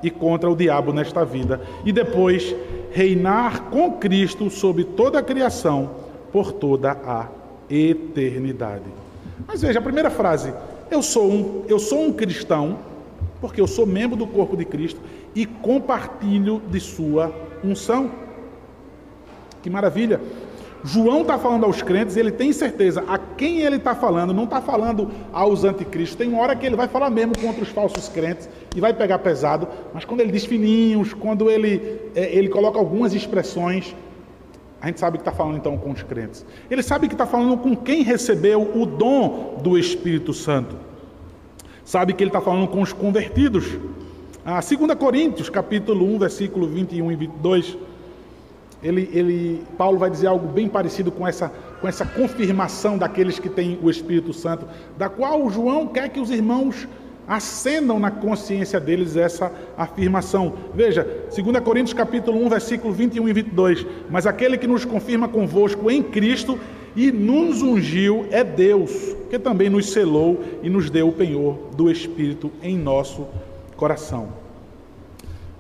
e 0.04 0.12
contra 0.12 0.50
o 0.50 0.56
diabo 0.56 0.92
nesta 0.92 1.24
vida, 1.24 1.62
e 1.86 1.94
depois 1.94 2.54
reinar 2.92 3.70
com 3.70 3.94
Cristo 3.94 4.50
sobre 4.50 4.84
toda 4.84 5.20
a 5.20 5.24
criação 5.24 5.90
por 6.34 6.52
toda 6.52 6.92
a 7.06 7.28
eternidade. 7.70 8.84
Mas 9.48 9.62
veja 9.62 9.80
a 9.80 9.82
primeira 9.82 10.10
frase: 10.10 10.54
eu 10.92 11.02
sou 11.02 11.32
um, 11.32 11.64
eu 11.70 11.80
sou 11.80 12.04
um 12.04 12.12
cristão, 12.12 12.78
porque 13.40 13.62
eu 13.62 13.68
sou 13.68 13.86
membro 13.86 14.18
do 14.18 14.28
corpo 14.28 14.58
de 14.58 14.66
Cristo 14.66 15.00
e 15.34 15.46
compartilho 15.46 16.62
de 16.70 16.82
sua 16.82 17.34
unção. 17.64 18.12
Que 19.64 19.70
maravilha! 19.70 20.20
João 20.88 21.22
está 21.22 21.38
falando 21.38 21.66
aos 21.66 21.82
crentes 21.82 22.16
ele 22.16 22.32
tem 22.32 22.54
certeza 22.54 23.04
a 23.10 23.18
quem 23.18 23.60
ele 23.60 23.76
está 23.76 23.94
falando, 23.94 24.34
não 24.34 24.46
está 24.46 24.62
falando 24.62 25.12
aos 25.34 25.66
anticristos. 25.66 26.16
Tem 26.16 26.30
uma 26.30 26.42
hora 26.42 26.56
que 26.56 26.66
ele 26.66 26.78
vai 26.78 26.88
falar 26.88 27.10
mesmo 27.10 27.38
contra 27.38 27.62
os 27.62 27.68
falsos 27.68 28.08
crentes 28.08 28.48
e 28.74 28.80
vai 28.80 28.94
pegar 28.94 29.20
pesado, 29.20 29.68
mas 29.94 30.06
quando 30.06 30.22
ele 30.22 30.32
diz 30.32 30.46
fininhos, 30.46 31.14
quando 31.14 31.52
ele, 31.52 32.00
é, 32.16 32.34
ele 32.34 32.48
coloca 32.48 32.80
algumas 32.80 33.14
expressões, 33.14 33.94
a 34.80 34.88
gente 34.88 35.00
sabe 35.02 35.18
que 35.18 35.24
está 35.24 35.32
falando 35.34 35.58
então 35.58 35.78
com 35.78 35.92
os 35.92 36.04
crentes. 36.04 36.46
Ele 36.72 36.82
sabe 36.82 37.10
que 37.10 37.16
está 37.16 37.26
falando 37.26 37.58
com 37.58 37.76
quem 37.76 38.02
recebeu 38.02 38.62
o 38.74 38.86
dom 38.86 39.58
do 39.62 39.78
Espírito 39.78 40.34
Santo. 40.34 40.78
Sabe 41.84 42.14
que 42.14 42.24
ele 42.24 42.30
está 42.30 42.40
falando 42.40 42.68
com 42.68 42.82
os 42.82 42.94
convertidos. 42.94 43.78
A 44.46 44.62
2 44.62 44.96
Coríntios, 44.98 45.50
capítulo 45.50 46.06
1, 46.16 46.20
versículo 46.20 46.66
21 46.66 47.12
e 47.12 47.16
22 47.18 47.78
ele, 48.82 49.10
ele, 49.12 49.64
Paulo 49.78 49.98
vai 49.98 50.10
dizer 50.10 50.28
algo 50.28 50.48
bem 50.48 50.68
parecido 50.68 51.12
com 51.12 51.28
essa, 51.28 51.52
com 51.82 51.88
essa 51.88 52.06
confirmação 52.06 52.98
daqueles 52.98 53.40
que 53.40 53.50
têm 53.50 53.80
o 53.82 53.90
Espírito 53.90 54.34
Santo, 54.34 54.68
da 54.98 55.10
qual 55.10 55.50
João 55.50 55.88
quer 55.88 56.10
que 56.10 56.20
os 56.20 56.30
irmãos 56.30 56.88
acendam 57.28 58.00
na 58.00 58.10
consciência 58.10 58.80
deles 58.80 59.18
essa 59.18 59.52
afirmação. 59.78 60.54
Veja, 60.74 61.06
2 61.36 61.60
Coríntios 61.60 61.94
capítulo 61.94 62.44
1, 62.46 62.50
versículo 62.50 62.94
21 62.94 63.28
e 63.28 63.34
22. 63.34 63.86
Mas 64.10 64.26
aquele 64.26 64.58
que 64.58 64.68
nos 64.68 64.86
confirma 64.86 65.28
convosco 65.28 65.92
em 65.92 66.02
Cristo 66.02 66.58
e 66.96 67.12
nos 67.12 67.62
ungiu 67.62 68.26
é 68.32 68.44
Deus, 68.44 69.16
que 69.30 69.38
também 69.38 69.70
nos 69.70 69.92
selou 69.92 70.42
e 70.64 70.70
nos 70.70 70.90
deu 70.90 71.10
o 71.10 71.14
penhor 71.14 71.58
do 71.76 71.92
Espírito 71.92 72.52
em 72.64 72.78
nosso 72.78 73.28
coração. 73.76 74.30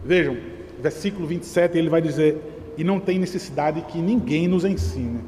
Vejam, 0.05 0.37
versículo 0.81 1.27
27, 1.27 1.77
ele 1.77 1.89
vai 1.89 2.01
dizer: 2.01 2.41
e 2.77 2.83
não 2.83 2.99
tem 2.99 3.17
necessidade 3.17 3.81
que 3.81 3.97
ninguém 3.97 4.47
nos 4.47 4.63
ensine. 4.63 5.19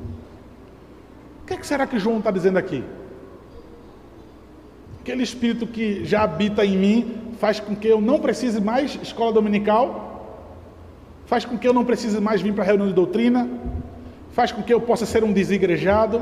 O 1.41 1.47
que, 1.47 1.53
é 1.55 1.57
que 1.57 1.65
será 1.65 1.87
que 1.87 1.97
João 1.97 2.19
está 2.19 2.29
dizendo 2.29 2.57
aqui? 2.57 2.83
Aquele 5.01 5.23
espírito 5.23 5.65
que 5.65 6.05
já 6.05 6.21
habita 6.21 6.63
em 6.63 6.77
mim 6.77 7.15
faz 7.39 7.59
com 7.59 7.75
que 7.75 7.87
eu 7.87 7.99
não 7.99 8.19
precise 8.19 8.61
mais 8.61 8.99
escola 9.01 9.33
dominical, 9.33 10.45
faz 11.25 11.45
com 11.45 11.57
que 11.57 11.67
eu 11.67 11.73
não 11.73 11.83
precise 11.83 12.21
mais 12.21 12.41
vir 12.41 12.53
para 12.53 12.63
a 12.63 12.67
reunião 12.67 12.87
de 12.87 12.93
doutrina, 12.93 13.49
faz 14.31 14.51
com 14.51 14.61
que 14.61 14.73
eu 14.73 14.79
possa 14.79 15.05
ser 15.05 15.23
um 15.23 15.33
desigrejado, 15.33 16.21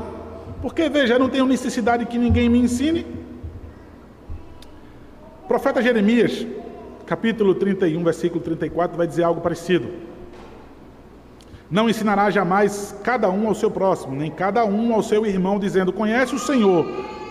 porque 0.62 0.88
veja, 0.88 1.14
eu 1.14 1.18
não 1.18 1.28
tenho 1.28 1.44
necessidade 1.44 2.06
que 2.06 2.16
ninguém 2.16 2.48
me 2.48 2.58
ensine. 2.58 3.04
O 5.44 5.48
profeta 5.48 5.82
Jeremias, 5.82 6.46
capítulo 7.06 7.54
31, 7.54 8.02
versículo 8.02 8.40
34, 8.40 8.96
vai 8.96 9.06
dizer 9.06 9.24
algo 9.24 9.40
parecido. 9.40 9.88
Não 11.70 11.88
ensinará 11.88 12.30
jamais 12.30 12.96
cada 13.04 13.28
um 13.28 13.46
ao 13.46 13.54
seu 13.54 13.70
próximo, 13.70 14.16
nem 14.16 14.30
cada 14.30 14.64
um 14.64 14.94
ao 14.94 15.02
seu 15.02 15.26
irmão, 15.26 15.58
dizendo: 15.58 15.92
Conhece 15.92 16.34
o 16.34 16.38
Senhor, 16.38 16.86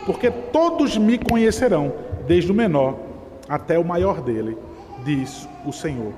porque 0.05 0.29
todos 0.29 0.95
me 0.97 1.17
conhecerão, 1.17 1.93
desde 2.27 2.51
o 2.51 2.55
menor 2.55 2.95
até 3.49 3.79
o 3.79 3.83
maior 3.83 4.21
dele, 4.21 4.55
diz 5.03 5.49
o 5.65 5.71
Senhor. 5.71 6.13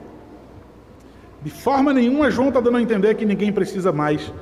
De 1.42 1.50
forma 1.50 1.94
nenhuma, 1.94 2.30
João 2.30 2.50
está 2.50 2.60
dando 2.60 2.78
a 2.78 2.82
entender 2.82 3.16
que 3.16 3.26
ninguém 3.26 3.54
precisa 3.54 3.94
mais 3.94 4.34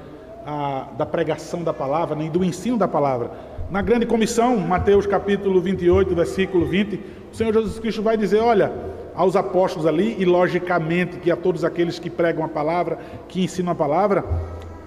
ah, 0.44 0.88
da 0.98 1.06
pregação 1.06 1.64
da 1.64 1.72
palavra, 1.72 2.16
nem 2.16 2.32
do 2.32 2.44
ensino 2.44 2.78
da 2.78 2.88
palavra. 2.88 3.32
Na 3.70 3.84
grande 3.84 4.08
comissão, 4.08 4.58
Mateus 4.58 5.06
capítulo 5.06 5.62
28, 5.62 6.16
versículo 6.16 6.66
20, 6.66 7.00
o 7.32 7.36
Senhor 7.36 7.54
Jesus 7.54 7.78
Cristo 7.78 8.02
vai 8.02 8.18
dizer: 8.18 8.40
Olha 8.40 8.72
aos 9.18 9.36
apóstolos 9.36 9.88
ali 9.88 10.16
e, 10.20 10.24
logicamente, 10.24 11.18
que 11.18 11.32
a 11.32 11.36
todos 11.36 11.64
aqueles 11.66 11.98
que 11.98 12.10
pregam 12.10 12.46
a 12.46 12.48
palavra, 12.48 13.00
que 13.28 13.44
ensinam 13.44 13.72
a 13.72 13.76
palavra, 13.76 14.24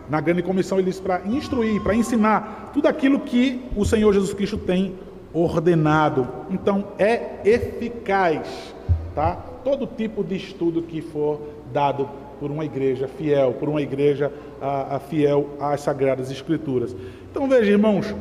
na 0.08 0.20
grande 0.20 0.42
comissão 0.42 0.78
ele 0.78 0.90
diz 0.90 1.00
para 1.00 1.20
instruir, 1.26 1.82
para 1.82 1.94
ensinar 1.94 2.70
tudo 2.72 2.86
aquilo 2.86 3.20
que 3.20 3.60
o 3.76 3.84
Senhor 3.84 4.12
Jesus 4.12 4.32
Cristo 4.32 4.56
tem 4.56 4.94
ordenado. 5.34 6.28
Então 6.48 6.84
é 6.98 7.40
eficaz, 7.44 8.74
tá? 9.14 9.36
Todo 9.64 9.86
tipo 9.86 10.24
de 10.24 10.36
estudo 10.36 10.82
que 10.82 11.00
for 11.00 11.40
dado 11.72 12.08
por 12.38 12.50
uma 12.50 12.64
igreja 12.64 13.06
fiel, 13.06 13.52
por 13.52 13.68
uma 13.68 13.82
igreja 13.82 14.32
a, 14.60 14.96
a 14.96 14.98
fiel 14.98 15.50
às 15.60 15.80
Sagradas 15.82 16.30
Escrituras. 16.30 16.96
Então 17.30 17.48
veja, 17.48 17.70
irmãos, 17.70 18.14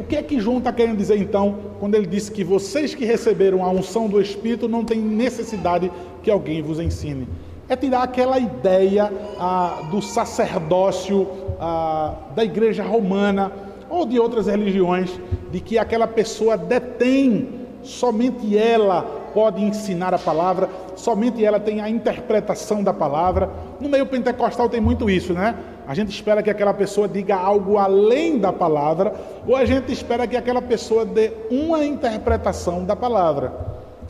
o 0.00 0.04
que 0.04 0.16
é 0.16 0.22
que 0.22 0.40
João 0.40 0.58
está 0.58 0.72
querendo 0.72 0.96
dizer 0.96 1.18
então, 1.18 1.58
quando 1.78 1.94
ele 1.94 2.06
disse 2.06 2.32
que 2.32 2.42
vocês 2.42 2.94
que 2.94 3.04
receberam 3.04 3.62
a 3.62 3.68
unção 3.68 4.08
do 4.08 4.18
Espírito 4.18 4.66
não 4.66 4.82
têm 4.82 4.98
necessidade 4.98 5.92
que 6.22 6.30
alguém 6.30 6.62
vos 6.62 6.80
ensine? 6.80 7.28
É 7.68 7.76
tirar 7.76 8.02
aquela 8.02 8.38
ideia 8.38 9.12
ah, 9.38 9.82
do 9.90 10.00
sacerdócio 10.00 11.28
ah, 11.60 12.14
da 12.34 12.42
igreja 12.42 12.82
romana 12.82 13.52
ou 13.90 14.06
de 14.06 14.18
outras 14.18 14.46
religiões, 14.46 15.10
de 15.52 15.60
que 15.60 15.76
aquela 15.76 16.06
pessoa 16.06 16.56
detém, 16.56 17.60
somente 17.82 18.56
ela 18.56 19.02
pode 19.34 19.62
ensinar 19.62 20.14
a 20.14 20.18
palavra, 20.18 20.68
somente 20.96 21.44
ela 21.44 21.60
tem 21.60 21.80
a 21.80 21.90
interpretação 21.90 22.82
da 22.82 22.92
palavra. 22.92 23.50
No 23.80 23.88
meio 23.88 24.06
pentecostal 24.06 24.68
tem 24.68 24.80
muito 24.80 25.10
isso, 25.10 25.34
né? 25.34 25.54
A 25.90 25.94
gente 25.94 26.10
espera 26.10 26.40
que 26.40 26.48
aquela 26.48 26.72
pessoa 26.72 27.08
diga 27.08 27.34
algo 27.34 27.76
além 27.76 28.38
da 28.38 28.52
palavra, 28.52 29.12
ou 29.44 29.56
a 29.56 29.64
gente 29.64 29.92
espera 29.92 30.24
que 30.24 30.36
aquela 30.36 30.62
pessoa 30.62 31.04
dê 31.04 31.32
uma 31.50 31.84
interpretação 31.84 32.84
da 32.84 32.94
palavra. 32.94 33.52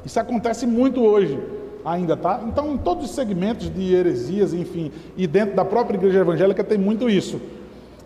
Isso 0.05 0.21
acontece 0.21 0.67
muito 0.67 1.01
hoje 1.01 1.41
ainda, 1.83 2.19
tá? 2.19 2.43
Então, 2.47 2.75
em 2.75 2.77
todos 2.77 3.07
os 3.07 3.13
segmentos 3.13 3.73
de 3.73 3.95
heresias, 3.95 4.53
enfim, 4.53 4.93
e 5.17 5.27
dentro 5.27 5.57
da 5.57 5.65
própria 5.65 5.97
igreja 5.97 6.19
evangélica 6.19 6.63
tem 6.63 6.77
muito 6.77 7.09
isso. 7.09 7.41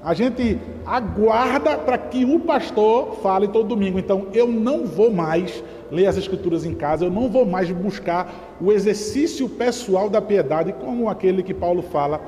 A 0.05 0.15
gente 0.15 0.57
aguarda 0.87 1.77
para 1.77 1.99
que 1.99 2.25
o 2.25 2.39
pastor 2.39 3.17
fale 3.25 3.49
todo 3.49 3.67
domingo. 3.67 3.99
Então, 3.99 4.29
eu 4.33 4.47
não 4.47 4.87
vou 4.87 5.13
mais 5.13 5.65
ler 5.91 6.07
as 6.07 6.17
escrituras 6.17 6.65
em 6.65 6.77
casa, 6.77 7.07
eu 7.07 7.11
não 7.11 7.29
vou 7.29 7.45
mais 7.45 7.69
buscar 7.73 8.57
o 8.61 8.71
exercício 8.71 9.49
pessoal 9.49 10.09
da 10.09 10.23
piedade, 10.23 10.73
como 10.75 11.09
aquele 11.09 11.43
que 11.43 11.53
Paulo 11.53 11.83
fala 11.83 12.21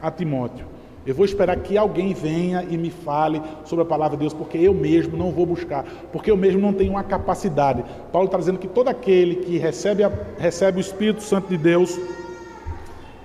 a 0.00 0.10
Timóteo. 0.10 0.72
Eu 1.06 1.14
vou 1.14 1.24
esperar 1.26 1.56
que 1.56 1.76
alguém 1.76 2.14
venha 2.14 2.66
e 2.68 2.78
me 2.78 2.90
fale 2.90 3.40
sobre 3.64 3.82
a 3.82 3.86
palavra 3.86 4.16
de 4.16 4.22
Deus, 4.22 4.32
porque 4.32 4.56
eu 4.56 4.72
mesmo 4.72 5.16
não 5.16 5.30
vou 5.30 5.44
buscar, 5.44 5.84
porque 6.10 6.30
eu 6.30 6.36
mesmo 6.36 6.60
não 6.60 6.72
tenho 6.72 6.92
uma 6.92 7.04
capacidade. 7.04 7.84
Paulo 8.10 8.26
está 8.26 8.38
dizendo 8.38 8.58
que 8.58 8.68
todo 8.68 8.88
aquele 8.88 9.36
que 9.36 9.58
recebe, 9.58 10.02
a, 10.02 10.10
recebe 10.38 10.78
o 10.78 10.80
Espírito 10.80 11.22
Santo 11.22 11.48
de 11.48 11.58
Deus, 11.58 12.00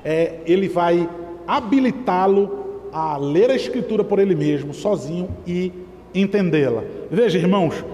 é, 0.04 0.40
ele 0.46 0.68
vai 0.68 1.10
habilitá-lo 1.48 2.90
a 2.92 3.18
ler 3.18 3.50
a 3.50 3.56
Escritura 3.56 4.04
por 4.04 4.20
ele 4.20 4.36
mesmo, 4.36 4.74
sozinho 4.74 5.30
e 5.48 5.72
entendê-la. 6.14 6.84
Veja, 7.10 7.38
irmãos, 7.38 7.86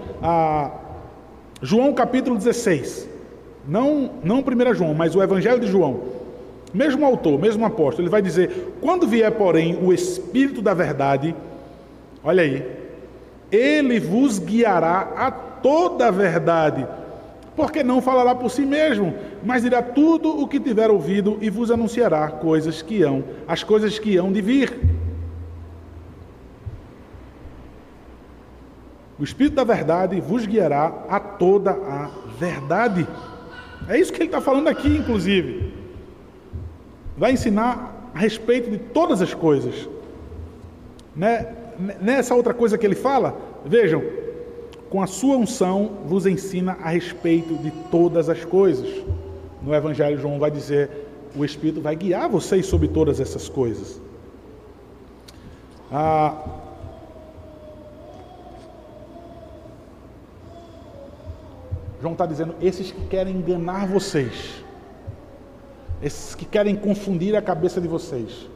João 1.62 1.92
capítulo 1.92 2.36
16, 2.36 3.08
não, 3.68 4.10
não 4.22 4.40
1 4.40 4.74
João, 4.74 4.94
mas 4.94 5.14
o 5.14 5.22
Evangelho 5.22 5.60
de 5.60 5.66
João, 5.66 6.00
mesmo 6.76 7.04
autor, 7.04 7.40
mesmo 7.40 7.64
apóstolo, 7.64 8.02
ele 8.02 8.10
vai 8.10 8.22
dizer: 8.22 8.74
quando 8.80 9.06
vier, 9.06 9.32
porém, 9.32 9.78
o 9.82 9.92
Espírito 9.92 10.60
da 10.62 10.74
Verdade, 10.74 11.34
olha 12.22 12.42
aí, 12.42 12.66
ele 13.50 13.98
vos 13.98 14.38
guiará 14.38 15.12
a 15.16 15.30
toda 15.30 16.08
a 16.08 16.10
verdade 16.10 16.86
porque 17.56 17.82
não 17.82 18.02
falará 18.02 18.34
por 18.34 18.50
si 18.50 18.66
mesmo, 18.66 19.14
mas 19.42 19.62
dirá 19.62 19.82
tudo 19.82 20.28
o 20.28 20.46
que 20.46 20.60
tiver 20.60 20.90
ouvido 20.90 21.38
e 21.40 21.48
vos 21.48 21.70
anunciará 21.70 22.28
coisas 22.28 22.82
que 22.82 23.02
hão, 23.02 23.24
as 23.48 23.64
coisas 23.64 23.98
que 23.98 24.16
hão 24.18 24.30
de 24.30 24.42
vir. 24.42 24.78
O 29.18 29.24
Espírito 29.24 29.54
da 29.54 29.64
Verdade 29.64 30.20
vos 30.20 30.44
guiará 30.44 30.92
a 31.08 31.18
toda 31.18 31.70
a 31.70 32.10
verdade. 32.38 33.08
É 33.88 33.98
isso 33.98 34.12
que 34.12 34.18
ele 34.18 34.26
está 34.26 34.42
falando 34.42 34.68
aqui, 34.68 34.94
inclusive. 34.94 35.72
Vai 37.16 37.32
ensinar 37.32 38.10
a 38.14 38.18
respeito 38.18 38.70
de 38.70 38.78
todas 38.78 39.22
as 39.22 39.32
coisas. 39.34 39.88
Né? 41.14 41.54
Nessa 42.00 42.34
outra 42.34 42.54
coisa 42.54 42.78
que 42.78 42.86
ele 42.86 42.94
fala, 42.94 43.36
vejam, 43.64 44.02
com 44.88 45.02
a 45.02 45.06
sua 45.06 45.36
unção 45.36 45.98
vos 46.06 46.26
ensina 46.26 46.76
a 46.82 46.90
respeito 46.90 47.54
de 47.54 47.70
todas 47.90 48.28
as 48.28 48.44
coisas. 48.44 48.88
No 49.62 49.74
Evangelho, 49.74 50.18
João 50.18 50.38
vai 50.38 50.50
dizer: 50.50 50.90
o 51.34 51.44
Espírito 51.44 51.80
vai 51.80 51.96
guiar 51.96 52.28
vocês 52.28 52.66
sobre 52.66 52.88
todas 52.88 53.20
essas 53.20 53.48
coisas. 53.48 54.00
Ah, 55.90 56.42
João 62.00 62.12
está 62.12 62.26
dizendo: 62.26 62.54
esses 62.60 62.92
que 62.92 63.06
querem 63.06 63.36
enganar 63.36 63.86
vocês, 63.86 64.64
esses 66.02 66.34
que 66.34 66.44
querem 66.44 66.76
confundir 66.76 67.34
a 67.34 67.42
cabeça 67.42 67.80
de 67.80 67.88
vocês, 67.88 68.48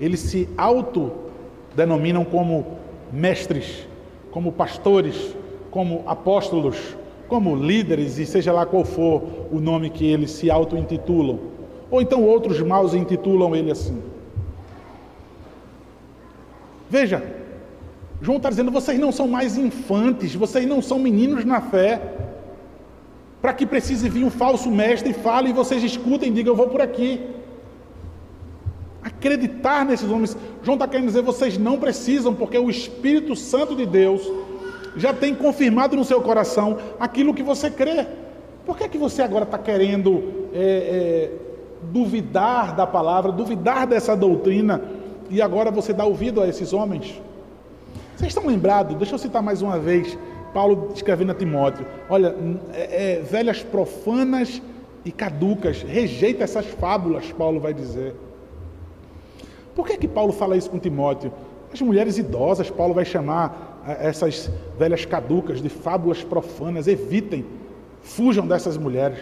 eles 0.00 0.20
se 0.20 0.48
autodenominam 0.56 2.24
como 2.24 2.78
mestres, 3.12 3.86
como 4.30 4.52
pastores, 4.52 5.34
como 5.70 6.02
apóstolos, 6.06 6.96
como 7.28 7.56
líderes, 7.56 8.18
e 8.18 8.26
seja 8.26 8.52
lá 8.52 8.66
qual 8.66 8.84
for 8.84 9.22
o 9.50 9.60
nome 9.60 9.90
que 9.90 10.06
eles 10.06 10.30
se 10.30 10.50
auto-intitulam. 10.50 11.38
Ou 11.90 12.00
então 12.00 12.22
outros 12.22 12.60
maus 12.60 12.94
intitulam 12.94 13.54
ele 13.54 13.70
assim. 13.70 14.02
Veja, 16.88 17.22
João 18.20 18.36
está 18.36 18.48
dizendo: 18.48 18.70
vocês 18.70 18.98
não 18.98 19.12
são 19.12 19.28
mais 19.28 19.56
infantes, 19.56 20.34
vocês 20.34 20.66
não 20.66 20.80
são 20.80 20.98
meninos 20.98 21.44
na 21.44 21.60
fé, 21.60 22.00
para 23.40 23.52
que 23.52 23.66
precise 23.66 24.08
vir 24.08 24.24
um 24.24 24.30
falso 24.30 24.70
mestre 24.70 25.10
e 25.10 25.14
fale 25.14 25.50
e 25.50 25.52
vocês 25.52 25.82
escutem 25.82 26.30
e 26.30 26.32
digam: 26.32 26.52
eu 26.52 26.56
vou 26.56 26.68
por 26.68 26.80
aqui. 26.80 27.20
Acreditar 29.02 29.84
nesses 29.84 30.10
homens. 30.10 30.36
João 30.62 30.74
está 30.74 30.88
querendo 30.88 31.06
dizer: 31.06 31.22
vocês 31.22 31.56
não 31.56 31.78
precisam, 31.78 32.34
porque 32.34 32.58
o 32.58 32.68
Espírito 32.68 33.36
Santo 33.36 33.76
de 33.76 33.86
Deus 33.86 34.28
já 34.96 35.12
tem 35.12 35.34
confirmado 35.34 35.94
no 35.94 36.04
seu 36.04 36.20
coração 36.22 36.78
aquilo 36.98 37.34
que 37.34 37.42
você 37.42 37.70
crê. 37.70 38.06
Por 38.64 38.76
que, 38.76 38.84
é 38.84 38.88
que 38.88 38.98
você 38.98 39.22
agora 39.22 39.44
está 39.44 39.58
querendo 39.58 40.48
é, 40.52 40.60
é, 40.60 41.32
duvidar 41.92 42.74
da 42.74 42.86
palavra, 42.86 43.30
duvidar 43.30 43.86
dessa 43.86 44.16
doutrina, 44.16 44.82
e 45.30 45.40
agora 45.40 45.70
você 45.70 45.92
dá 45.92 46.04
ouvido 46.04 46.42
a 46.42 46.48
esses 46.48 46.72
homens? 46.72 47.22
Vocês 48.16 48.30
estão 48.30 48.46
lembrados? 48.46 48.96
Deixa 48.96 49.14
eu 49.14 49.18
citar 49.18 49.42
mais 49.42 49.62
uma 49.62 49.78
vez, 49.78 50.18
Paulo 50.56 50.88
escrevendo 50.94 51.32
a 51.32 51.34
Timóteo: 51.34 51.84
olha, 52.08 52.34
é, 52.72 53.18
é, 53.18 53.20
velhas 53.20 53.62
profanas 53.62 54.62
e 55.04 55.12
caducas, 55.12 55.82
rejeita 55.82 56.44
essas 56.44 56.64
fábulas, 56.64 57.30
Paulo 57.30 57.60
vai 57.60 57.74
dizer. 57.74 58.14
Por 59.74 59.86
que, 59.86 59.98
que 59.98 60.08
Paulo 60.08 60.32
fala 60.32 60.56
isso 60.56 60.70
com 60.70 60.78
Timóteo? 60.78 61.30
As 61.70 61.82
mulheres 61.82 62.16
idosas, 62.16 62.70
Paulo 62.70 62.94
vai 62.94 63.04
chamar 63.04 63.84
essas 64.00 64.50
velhas 64.78 65.04
caducas 65.04 65.60
de 65.60 65.68
fábulas 65.68 66.24
profanas, 66.24 66.88
evitem, 66.88 67.44
fujam 68.00 68.46
dessas 68.46 68.78
mulheres. 68.78 69.18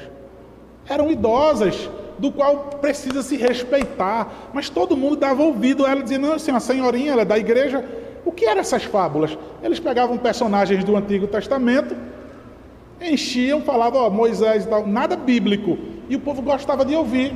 Eram 0.89 1.11
idosas, 1.11 1.91
do 2.17 2.31
qual 2.31 2.57
precisa 2.81 3.25
se 3.25 3.37
respeitar, 3.37 4.51
mas 4.55 4.71
todo 4.71 4.97
mundo 4.97 5.17
dava 5.17 5.43
ouvido 5.43 5.85
a 5.85 5.91
ela, 5.91 6.03
dizendo, 6.05 6.29
não, 6.29 6.35
assim, 6.35 6.53
a 6.53 6.61
senhorinha, 6.61 7.11
ela 7.11 7.23
é 7.23 7.25
da 7.25 7.37
igreja. 7.37 7.85
O 8.25 8.33
que 8.33 8.47
eram 8.47 8.61
essas 8.61 8.85
fábulas? 8.85 9.37
Eles 9.63 9.79
pegavam 9.79 10.17
personagens 10.17 10.83
do 10.83 10.97
Antigo 10.97 11.27
Testamento, 11.27 11.95
enchiam, 13.01 13.61
falavam, 13.61 14.01
ó, 14.01 14.11
Moisés 14.11 14.65
e 14.65 14.69
tal, 14.69 14.87
nada 14.87 15.17
bíblico, 15.17 15.77
e 16.09 16.17
o 16.17 16.21
povo 16.21 16.41
gostava 16.41 16.85
de 16.85 16.95
ouvir. 16.95 17.35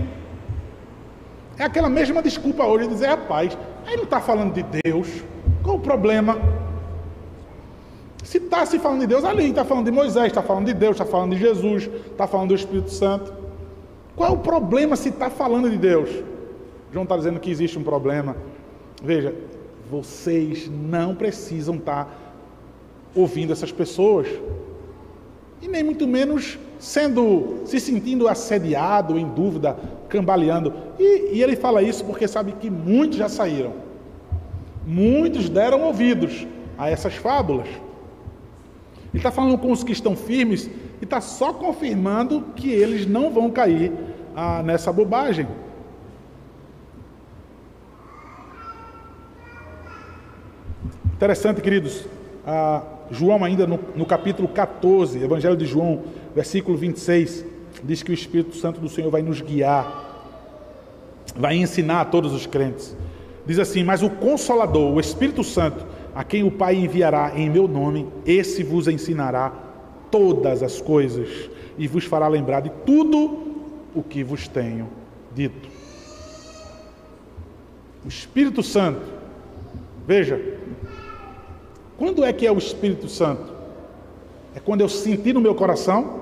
É 1.58 1.64
aquela 1.64 1.88
mesma 1.88 2.22
desculpa 2.22 2.64
hoje 2.64 2.86
de 2.86 2.94
dizer, 2.94 3.08
rapaz, 3.08 3.56
aí 3.86 3.96
não 3.96 4.04
está 4.04 4.20
falando 4.20 4.54
de 4.54 4.64
Deus, 4.82 5.08
qual 5.62 5.76
o 5.76 5.80
problema? 5.80 6.38
Se 8.22 8.38
está 8.38 8.64
se 8.64 8.78
falando 8.78 9.00
de 9.00 9.06
Deus, 9.06 9.24
ali 9.24 9.50
está 9.50 9.64
falando 9.64 9.86
de 9.86 9.90
Moisés, 9.90 10.26
está 10.26 10.42
falando 10.42 10.66
de 10.66 10.74
Deus, 10.74 10.92
está 10.92 11.04
falando 11.04 11.34
de 11.34 11.40
Jesus, 11.40 11.90
está 12.10 12.26
falando 12.26 12.48
do 12.48 12.54
Espírito 12.54 12.90
Santo. 12.90 13.32
Qual 14.14 14.30
é 14.30 14.32
o 14.32 14.38
problema 14.38 14.96
se 14.96 15.08
está 15.08 15.30
falando 15.30 15.70
de 15.70 15.76
Deus? 15.76 16.10
João 16.92 17.04
está 17.04 17.16
dizendo 17.16 17.40
que 17.40 17.50
existe 17.50 17.78
um 17.78 17.82
problema. 17.82 18.36
Veja, 19.02 19.34
vocês 19.90 20.70
não 20.70 21.14
precisam 21.14 21.76
estar 21.76 22.04
tá 22.04 22.10
ouvindo 23.14 23.52
essas 23.52 23.72
pessoas. 23.72 24.26
E 25.60 25.68
nem 25.68 25.82
muito 25.82 26.06
menos 26.06 26.58
sendo, 26.78 27.62
se 27.64 27.80
sentindo 27.80 28.28
assediado, 28.28 29.18
em 29.18 29.28
dúvida, 29.28 29.76
cambaleando. 30.08 30.72
E, 30.98 31.36
e 31.36 31.42
ele 31.42 31.56
fala 31.56 31.82
isso 31.82 32.04
porque 32.04 32.28
sabe 32.28 32.52
que 32.52 32.70
muitos 32.70 33.18
já 33.18 33.28
saíram. 33.28 33.72
Muitos 34.86 35.48
deram 35.48 35.82
ouvidos 35.82 36.46
a 36.76 36.88
essas 36.88 37.14
fábulas. 37.14 37.68
Ele 39.12 39.18
está 39.18 39.30
falando 39.30 39.58
com 39.58 39.72
os 39.72 39.82
que 39.82 39.92
estão 39.92 40.14
firmes 40.14 40.70
e 41.00 41.04
está 41.04 41.20
só 41.20 41.52
confirmando 41.52 42.44
que 42.54 42.70
eles 42.70 43.06
não 43.06 43.30
vão 43.30 43.50
cair 43.50 43.92
ah, 44.36 44.62
nessa 44.62 44.92
bobagem. 44.92 45.48
Interessante, 51.18 51.60
queridos. 51.60 52.04
João, 53.10 53.42
ainda 53.42 53.66
no, 53.66 53.80
no 53.96 54.06
capítulo 54.06 54.46
14, 54.46 55.20
Evangelho 55.20 55.56
de 55.56 55.66
João, 55.66 56.04
versículo 56.32 56.78
26, 56.78 57.44
diz 57.82 58.04
que 58.04 58.12
o 58.12 58.14
Espírito 58.14 58.54
Santo 58.54 58.80
do 58.80 58.88
Senhor 58.88 59.10
vai 59.10 59.20
nos 59.20 59.40
guiar. 59.40 60.06
vai 61.34 61.56
ensinar 61.56 62.02
a 62.02 62.04
todos 62.04 62.32
os 62.32 62.46
crentes. 62.46 62.96
Diz 63.44 63.58
assim: 63.58 63.82
Mas 63.82 64.00
o 64.00 64.10
Consolador, 64.10 64.94
o 64.94 65.00
Espírito 65.00 65.42
Santo, 65.42 65.84
a 66.14 66.22
quem 66.22 66.44
o 66.44 66.52
Pai 66.52 66.76
enviará 66.76 67.32
em 67.34 67.50
meu 67.50 67.66
nome, 67.66 68.06
esse 68.24 68.62
vos 68.62 68.86
ensinará 68.86 69.52
todas 70.12 70.62
as 70.62 70.80
coisas 70.80 71.50
e 71.76 71.88
vos 71.88 72.04
fará 72.04 72.28
lembrar 72.28 72.60
de 72.60 72.70
tudo 72.86 73.56
o 73.92 74.04
que 74.04 74.22
vos 74.22 74.46
tenho 74.46 74.86
dito. 75.34 75.68
O 78.04 78.08
Espírito 78.08 78.62
Santo, 78.62 79.02
veja, 80.06 80.57
quando 81.98 82.24
é 82.24 82.32
que 82.32 82.46
é 82.46 82.52
o 82.52 82.56
Espírito 82.56 83.08
Santo? 83.08 83.52
É 84.54 84.60
quando 84.60 84.80
eu 84.80 84.88
senti 84.88 85.32
no 85.32 85.40
meu 85.40 85.54
coração, 85.54 86.20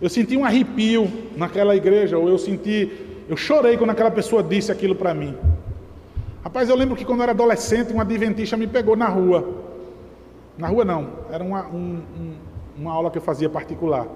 eu 0.00 0.08
senti 0.08 0.36
um 0.36 0.44
arrepio 0.44 1.10
naquela 1.36 1.74
igreja, 1.74 2.16
ou 2.16 2.28
eu 2.28 2.38
senti, 2.38 2.90
eu 3.28 3.36
chorei 3.36 3.76
quando 3.76 3.90
aquela 3.90 4.12
pessoa 4.12 4.42
disse 4.42 4.70
aquilo 4.70 4.94
para 4.94 5.12
mim. 5.12 5.36
Rapaz, 6.42 6.68
eu 6.68 6.76
lembro 6.76 6.94
que 6.94 7.04
quando 7.04 7.18
eu 7.18 7.24
era 7.24 7.32
adolescente, 7.32 7.92
um 7.92 8.00
adventista 8.00 8.56
me 8.56 8.66
pegou 8.66 8.94
na 8.94 9.08
rua. 9.08 9.64
Na 10.56 10.68
rua 10.68 10.84
não, 10.84 11.10
era 11.30 11.42
uma, 11.42 11.66
um, 11.66 12.02
um, 12.16 12.34
uma 12.78 12.92
aula 12.92 13.10
que 13.10 13.18
eu 13.18 13.22
fazia 13.22 13.48
particular. 13.48 14.06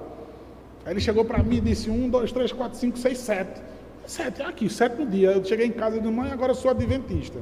Aí 0.85 0.93
ele 0.93 1.01
chegou 1.01 1.25
para 1.25 1.43
mim 1.43 1.57
e 1.57 1.61
disse: 1.61 1.91
um, 1.91 2.09
dois, 2.09 2.31
três, 2.31 2.53
quatro, 2.53 2.79
cinco, 2.79 2.97
seis, 2.97 3.19
sete. 3.19 3.61
Sete, 4.07 4.41
aqui, 4.43 4.71
sétimo 4.71 5.05
dia. 5.05 5.33
Eu 5.33 5.45
cheguei 5.45 5.67
em 5.67 5.73
casa 5.73 5.97
e 5.97 6.01
disse: 6.01 6.13
mãe, 6.13 6.31
agora 6.31 6.53
eu 6.53 6.57
sou 6.57 6.71
adventista. 6.71 7.41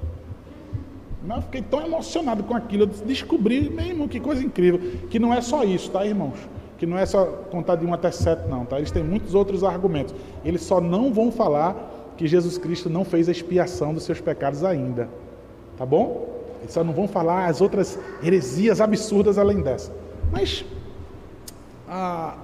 Mas 1.27 1.39
eu 1.39 1.43
fiquei 1.43 1.63
tão 1.63 1.85
emocionado 1.85 2.45
com 2.45 2.55
aquilo. 2.55 2.85
Eu 2.85 2.87
descobri, 2.87 3.69
meu 3.69 3.85
irmão, 3.85 4.07
que 4.07 4.21
coisa 4.21 4.43
incrível. 4.43 4.81
Que 5.11 5.19
não 5.19 5.35
é 5.35 5.41
só 5.41 5.65
isso, 5.65 5.91
tá, 5.91 6.07
irmãos? 6.07 6.37
Que 6.79 6.87
não 6.87 6.97
é 6.97 7.05
só 7.05 7.25
contar 7.51 7.77
de 7.77 7.85
um 7.85 7.93
até 7.93 8.11
sete, 8.11 8.47
não, 8.49 8.65
tá? 8.65 8.79
Eles 8.79 8.91
têm 8.91 9.03
muitos 9.03 9.35
outros 9.35 9.65
argumentos. 9.65 10.15
Eles 10.45 10.63
só 10.63 10.81
não 10.81 11.13
vão 11.13 11.33
falar 11.33 12.15
que 12.17 12.27
Jesus 12.27 12.57
Cristo 12.59 12.89
não 12.89 13.05
fez 13.05 13.29
a 13.29 13.33
expiação 13.33 13.93
dos 13.93 14.05
seus 14.05 14.21
pecados 14.21 14.63
ainda. 14.63 15.09
Tá 15.77 15.85
bom? 15.85 16.29
Eles 16.61 16.73
só 16.73 16.85
não 16.85 16.93
vão 16.93 17.09
falar 17.09 17.47
as 17.47 17.61
outras 17.61 17.99
heresias 18.23 18.81
absurdas 18.81 19.37
além 19.37 19.61
dessa. 19.61 19.93
Mas, 20.31 20.65
ah, 21.89 22.37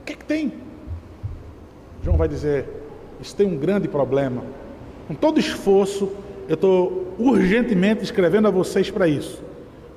o 0.00 0.04
que, 0.04 0.12
é 0.12 0.16
que 0.16 0.24
tem? 0.24 0.52
João 2.02 2.16
vai 2.16 2.28
dizer: 2.28 2.66
Isso 3.20 3.36
tem 3.36 3.46
um 3.46 3.56
grande 3.56 3.88
problema. 3.88 4.42
Com 5.06 5.14
todo 5.14 5.38
esforço, 5.38 6.10
eu 6.50 6.54
estou 6.54 7.14
urgentemente 7.16 8.02
escrevendo 8.02 8.48
a 8.48 8.50
vocês 8.50 8.90
para 8.90 9.06
isso. 9.06 9.40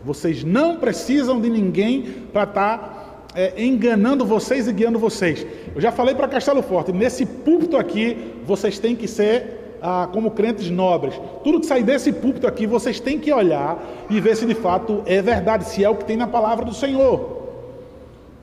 Vocês 0.05 0.43
não 0.43 0.77
precisam 0.77 1.41
de 1.41 1.49
ninguém 1.49 2.03
para 2.31 2.43
estar 2.43 2.77
tá 2.77 3.29
é, 3.33 3.65
enganando 3.65 4.23
vocês 4.23 4.67
e 4.67 4.71
guiando 4.71 4.99
vocês. 4.99 5.47
Eu 5.73 5.81
já 5.81 5.91
falei 5.91 6.13
para 6.13 6.27
Castelo 6.27 6.61
Forte, 6.61 6.91
nesse 6.91 7.25
púlpito 7.25 7.75
aqui, 7.75 8.35
vocês 8.45 8.77
têm 8.77 8.95
que 8.95 9.07
ser 9.07 9.77
ah, 9.81 10.07
como 10.13 10.29
crentes 10.29 10.69
nobres. 10.69 11.19
Tudo 11.43 11.59
que 11.59 11.65
sair 11.65 11.81
desse 11.81 12.13
púlpito 12.13 12.45
aqui, 12.45 12.67
vocês 12.67 12.99
têm 12.99 13.17
que 13.17 13.33
olhar 13.33 14.05
e 14.07 14.21
ver 14.21 14.37
se 14.37 14.45
de 14.45 14.53
fato 14.53 15.01
é 15.07 15.23
verdade, 15.23 15.67
se 15.67 15.83
é 15.83 15.89
o 15.89 15.95
que 15.95 16.05
tem 16.05 16.17
na 16.17 16.27
palavra 16.27 16.63
do 16.63 16.75
Senhor. 16.75 17.41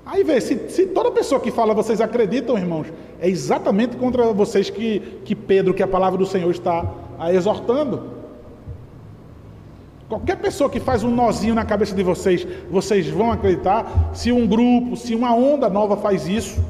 Aí 0.04 0.24
vê, 0.24 0.40
se, 0.40 0.68
se 0.68 0.86
toda 0.86 1.12
pessoa 1.12 1.40
que 1.40 1.52
fala 1.52 1.74
vocês 1.74 2.00
acreditam, 2.00 2.58
irmãos, 2.58 2.88
é 3.20 3.28
exatamente 3.28 3.96
contra 3.96 4.32
vocês 4.32 4.68
que, 4.68 4.98
que 5.24 5.36
Pedro, 5.36 5.72
que 5.72 5.82
a 5.84 5.86
palavra 5.86 6.18
do 6.18 6.26
Senhor 6.26 6.50
está 6.50 6.92
exortando. 7.28 8.20
Qualquer 10.08 10.36
pessoa 10.36 10.68
que 10.68 10.80
faz 10.80 11.04
um 11.04 11.14
nozinho 11.14 11.54
na 11.54 11.64
cabeça 11.64 11.94
de 11.94 12.02
vocês, 12.02 12.46
vocês 12.68 13.08
vão 13.08 13.30
acreditar. 13.30 14.10
Se 14.12 14.32
um 14.32 14.46
grupo, 14.46 14.96
se 14.96 15.14
uma 15.14 15.34
onda 15.34 15.68
nova 15.68 15.96
faz 15.96 16.26
isso, 16.26 16.60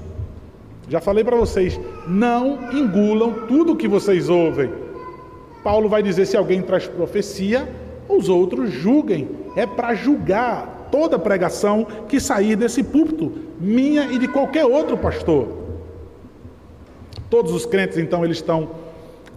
já 0.89 1.01
falei 1.01 1.25
para 1.25 1.37
vocês, 1.37 1.81
não 2.07 2.71
engulam 2.73 3.47
tudo 3.47 3.77
que 3.77 3.89
vocês 3.89 4.29
ouvem. 4.29 4.71
Paulo 5.63 5.89
vai 5.89 6.03
dizer: 6.03 6.27
se 6.27 6.37
alguém 6.37 6.61
traz 6.61 6.87
profecia, 6.87 7.69
os 8.09 8.29
outros 8.29 8.71
julguem. 8.71 9.29
É 9.57 9.67
para 9.67 9.95
julgar 9.95 10.89
toda 10.91 11.19
pregação 11.19 11.87
que 12.09 12.21
sair 12.21 12.57
desse 12.57 12.83
púlpito, 12.83 13.33
minha 13.59 14.07
e 14.13 14.19
de 14.19 14.29
qualquer 14.29 14.65
outro 14.65 14.99
pastor. 14.99 15.49
Todos 17.29 17.53
os 17.53 17.65
crentes, 17.65 17.97
então, 17.97 18.25
eles 18.25 18.39
estão 18.39 18.69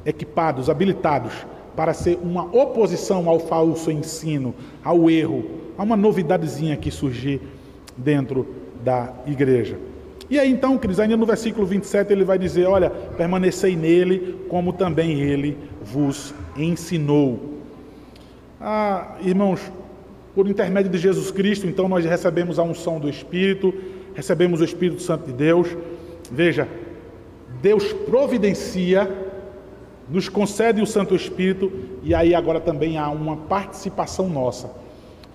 equipados, 0.06 0.70
habilitados 0.70 1.34
para 1.76 1.94
ser 1.94 2.20
uma 2.22 2.44
oposição 2.44 3.28
ao 3.28 3.40
falso 3.40 3.92
ensino, 3.92 4.54
ao 4.84 5.10
erro, 5.10 5.44
a 5.78 5.84
uma 5.84 5.98
novidadezinha 5.98 6.78
que 6.78 6.92
surgir 6.92 7.42
dentro 7.98 8.48
da 8.84 9.12
igreja. 9.26 9.78
E 10.30 10.40
aí 10.40 10.52
então, 10.52 10.78
queridos, 10.78 11.00
ainda 11.00 11.18
no 11.18 11.26
versículo 11.26 11.66
27 11.66 12.12
ele 12.12 12.24
vai 12.24 12.38
dizer: 12.38 12.66
Olha, 12.66 12.90
permanecei 12.90 13.76
nele, 13.76 14.46
como 14.50 14.74
também 14.74 15.20
ele 15.20 15.58
vos 15.82 16.34
ensinou. 16.56 17.54
Ah, 18.60 19.18
irmãos, 19.22 19.60
por 20.34 20.48
intermédio 20.48 20.92
de 20.92 20.98
Jesus 20.98 21.30
Cristo, 21.32 21.68
então 21.68 21.88
nós 21.90 22.06
recebemos 22.06 22.58
a 22.58 22.64
unção 22.64 23.00
do 23.00 23.10
Espírito, 23.10 23.74
recebemos 24.16 24.62
o 24.62 24.64
Espírito 24.64 25.02
Santo 25.02 25.26
de 25.26 25.34
Deus. 25.34 25.68
Veja, 26.32 26.68
Deus 27.62 27.92
providencia 27.94 29.10
nos 30.10 30.30
concede 30.30 30.82
o 30.82 30.86
Santo 30.86 31.16
Espírito 31.16 31.72
e 32.04 32.14
aí 32.14 32.36
agora 32.36 32.60
também 32.60 32.98
há 32.98 33.10
uma 33.10 33.38
participação 33.38 34.30
nossa. 34.30 34.70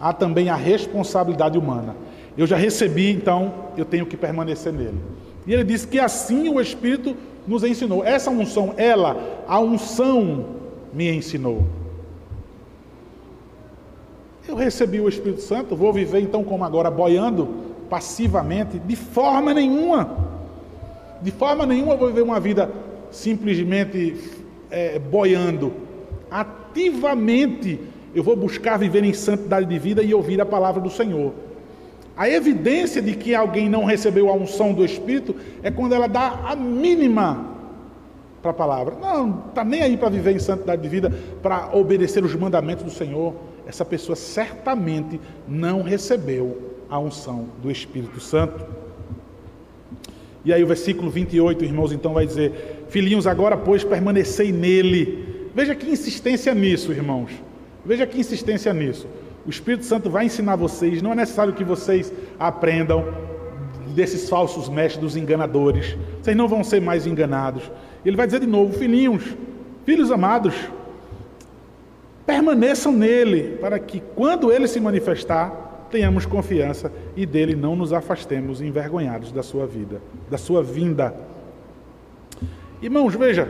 Há 0.01 0.13
também 0.13 0.49
a 0.49 0.55
responsabilidade 0.55 1.59
humana. 1.59 1.97
Eu 2.37 2.47
já 2.47 2.57
recebi, 2.57 3.11
então 3.11 3.53
eu 3.77 3.85
tenho 3.85 4.07
que 4.07 4.17
permanecer 4.17 4.73
nele. 4.73 4.99
E 5.47 5.53
ele 5.53 5.65
diz 5.65 5.85
que 5.85 5.99
assim 5.99 6.49
o 6.49 6.61
Espírito 6.61 7.17
nos 7.47 7.65
ensinou. 7.65 8.05
Essa 8.05 8.31
unção, 8.31 8.75
ela, 8.77 9.45
a 9.49 9.59
unção 9.59 10.45
me 10.93 11.11
ensinou. 11.11 11.67
Eu 14.47 14.55
recebi 14.55 15.01
o 15.01 15.09
Espírito 15.09 15.43
Santo, 15.43 15.75
vou 15.75 15.93
viver 15.93 16.21
então 16.21 16.45
como 16.45 16.65
agora, 16.65 16.91
boiando 16.91 17.49
passivamente, 17.91 18.79
de 18.79 18.97
forma 18.97 19.53
nenhuma. 19.53 20.17
De 21.21 21.31
forma 21.31 21.67
nenhuma 21.67 21.95
eu 21.95 21.99
vou 21.99 22.09
viver 22.09 22.23
uma 22.23 22.39
vida 22.39 22.71
simplesmente 23.11 24.17
é, 24.71 24.99
boiando. 24.99 25.73
Ativamente 26.31 27.81
eu 28.15 28.23
vou 28.23 28.37
buscar 28.37 28.79
viver 28.79 29.05
em 29.05 29.13
santidade 29.13 29.67
de 29.67 29.79
vida 29.79 30.03
e 30.03 30.15
ouvir 30.15 30.41
a 30.41 30.47
palavra 30.47 30.81
do 30.81 30.91
Senhor. 30.91 31.33
A 32.17 32.29
evidência 32.29 33.01
de 33.01 33.15
que 33.15 33.35
alguém 33.35 33.69
não 33.69 33.85
recebeu 33.85 34.29
a 34.29 34.33
unção 34.33 34.73
do 34.73 34.85
Espírito 34.85 35.37
é 35.63 35.71
quando 35.71 35.95
ela 35.95 36.09
dá 36.09 36.41
a 36.47 36.57
mínima 36.57 37.55
para 38.43 38.51
a 38.51 38.55
palavra. 38.55 38.97
Não, 39.01 39.45
está 39.49 39.65
nem 39.65 39.83
aí 39.83 39.97
para 39.97 40.09
viver 40.09 40.35
em 40.35 40.39
santidade 40.39 40.83
de 40.83 40.89
vida, 40.89 41.13
para 41.43 41.71
obedecer 41.73 42.25
os 42.25 42.35
mandamentos 42.35 42.85
do 42.85 42.91
Senhor. 42.91 43.35
Essa 43.67 43.85
pessoa 43.85 44.17
certamente 44.17 45.21
não 45.47 45.83
recebeu 45.83 46.75
a 46.91 46.99
unção 46.99 47.47
do 47.63 47.71
Espírito 47.71 48.19
Santo. 48.21 48.67
E 50.45 50.53
aí 50.53 50.65
o 50.65 50.67
versículo 50.67 51.11
28, 51.11 51.65
irmãos, 51.65 51.93
então 51.93 52.15
vai 52.15 52.27
dizer: 52.27 52.78
Filhinhos, 52.89 53.27
agora 53.27 53.57
pois 53.57 53.85
permanecei 53.85 54.53
nele. 54.53 55.51
Veja 55.55 55.75
que 55.75 55.91
insistência 55.91 56.55
nisso, 56.55 56.93
irmãos. 56.93 57.31
Veja 57.85 58.07
que 58.07 58.19
insistência 58.19 58.73
nisso. 58.73 59.07
O 59.47 59.51
Espírito 59.51 59.85
Santo 59.85 60.11
vai 60.11 60.27
ensinar 60.27 60.57
vocês, 60.57 61.01
não 61.01 61.13
é 61.13 61.15
necessário 61.15 61.53
que 61.53 61.65
vocês 61.65 62.13
aprendam 62.39 63.05
desses 63.95 64.29
falsos 64.29 64.69
mestres, 64.69 65.01
dos 65.01 65.17
enganadores. 65.17 65.97
Vocês 66.23 66.37
não 66.37 66.47
vão 66.47 66.63
ser 66.63 66.81
mais 66.81 67.07
enganados. 67.07 67.71
Ele 68.05 68.17
vai 68.17 68.27
dizer 68.27 68.41
de 68.41 68.47
novo: 68.47 68.73
Filhinhos, 68.79 69.25
filhos 69.85 70.11
amados, 70.11 70.55
permaneçam 72.27 72.93
nele, 72.93 73.57
para 73.61 73.79
que 73.79 74.03
quando 74.15 74.53
ele 74.53 74.69
se 74.69 74.79
manifestar, 74.79 75.87
tenhamos 75.91 76.27
confiança 76.27 76.93
e 77.17 77.25
dele 77.25 77.55
não 77.55 77.75
nos 77.75 77.93
afastemos 77.93 78.61
envergonhados 78.61 79.33
da 79.33 79.43
sua 79.43 79.67
vida, 79.67 80.01
da 80.31 80.39
sua 80.39 80.63
vinda. 80.63 81.15
Irmãos, 82.81 83.15
veja, 83.15 83.49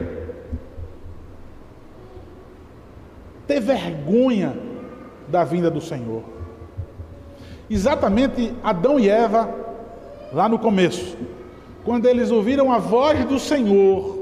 ter 3.47 3.61
vergonha 3.61 4.57
da 5.29 5.45
vinda 5.45 5.71
do 5.71 5.81
Senhor. 5.81 6.23
Exatamente 7.69 8.53
Adão 8.63 8.99
e 8.99 9.09
Eva, 9.09 9.55
lá 10.33 10.49
no 10.49 10.59
começo, 10.59 11.17
quando 11.85 12.07
eles 12.07 12.31
ouviram 12.31 12.73
a 12.73 12.79
voz 12.79 13.25
do 13.27 13.39
Senhor, 13.39 14.19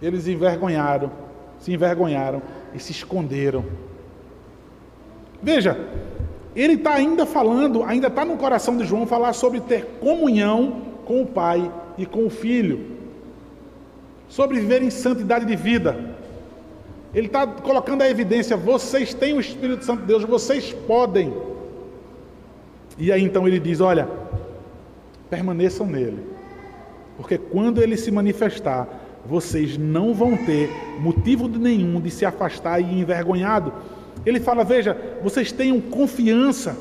eles 0.00 0.26
envergonharam, 0.26 1.10
se 1.58 1.72
envergonharam 1.72 2.42
e 2.74 2.78
se 2.78 2.92
esconderam. 2.92 3.64
Veja, 5.42 5.78
ele 6.56 6.74
está 6.74 6.94
ainda 6.94 7.26
falando, 7.26 7.82
ainda 7.82 8.08
está 8.08 8.24
no 8.24 8.36
coração 8.36 8.76
de 8.76 8.84
João 8.84 9.06
falar 9.06 9.32
sobre 9.32 9.60
ter 9.60 9.98
comunhão 10.00 10.82
com 11.04 11.22
o 11.22 11.26
Pai 11.26 11.70
e 11.98 12.06
com 12.06 12.26
o 12.26 12.30
Filho, 12.30 12.93
sobre 14.34 14.58
viver 14.58 14.82
em 14.82 14.90
santidade 14.90 15.44
de 15.46 15.54
vida. 15.54 15.96
Ele 17.14 17.28
está 17.28 17.46
colocando 17.46 18.02
a 18.02 18.10
evidência: 18.10 18.56
vocês 18.56 19.14
têm 19.14 19.34
o 19.34 19.40
Espírito 19.40 19.84
Santo 19.84 20.00
de 20.00 20.06
Deus, 20.06 20.24
vocês 20.24 20.72
podem. 20.88 21.32
E 22.98 23.12
aí 23.12 23.22
então 23.22 23.46
ele 23.46 23.60
diz: 23.60 23.80
olha, 23.80 24.08
permaneçam 25.30 25.86
nele, 25.86 26.26
porque 27.16 27.38
quando 27.38 27.80
ele 27.80 27.96
se 27.96 28.10
manifestar, 28.10 28.88
vocês 29.24 29.78
não 29.78 30.12
vão 30.12 30.36
ter 30.36 30.68
motivo 30.98 31.46
nenhum 31.46 32.00
de 32.00 32.10
se 32.10 32.26
afastar 32.26 32.80
e 32.80 33.00
envergonhado. 33.00 33.72
Ele 34.26 34.40
fala: 34.40 34.64
veja, 34.64 34.98
vocês 35.22 35.52
tenham 35.52 35.80
confiança. 35.80 36.76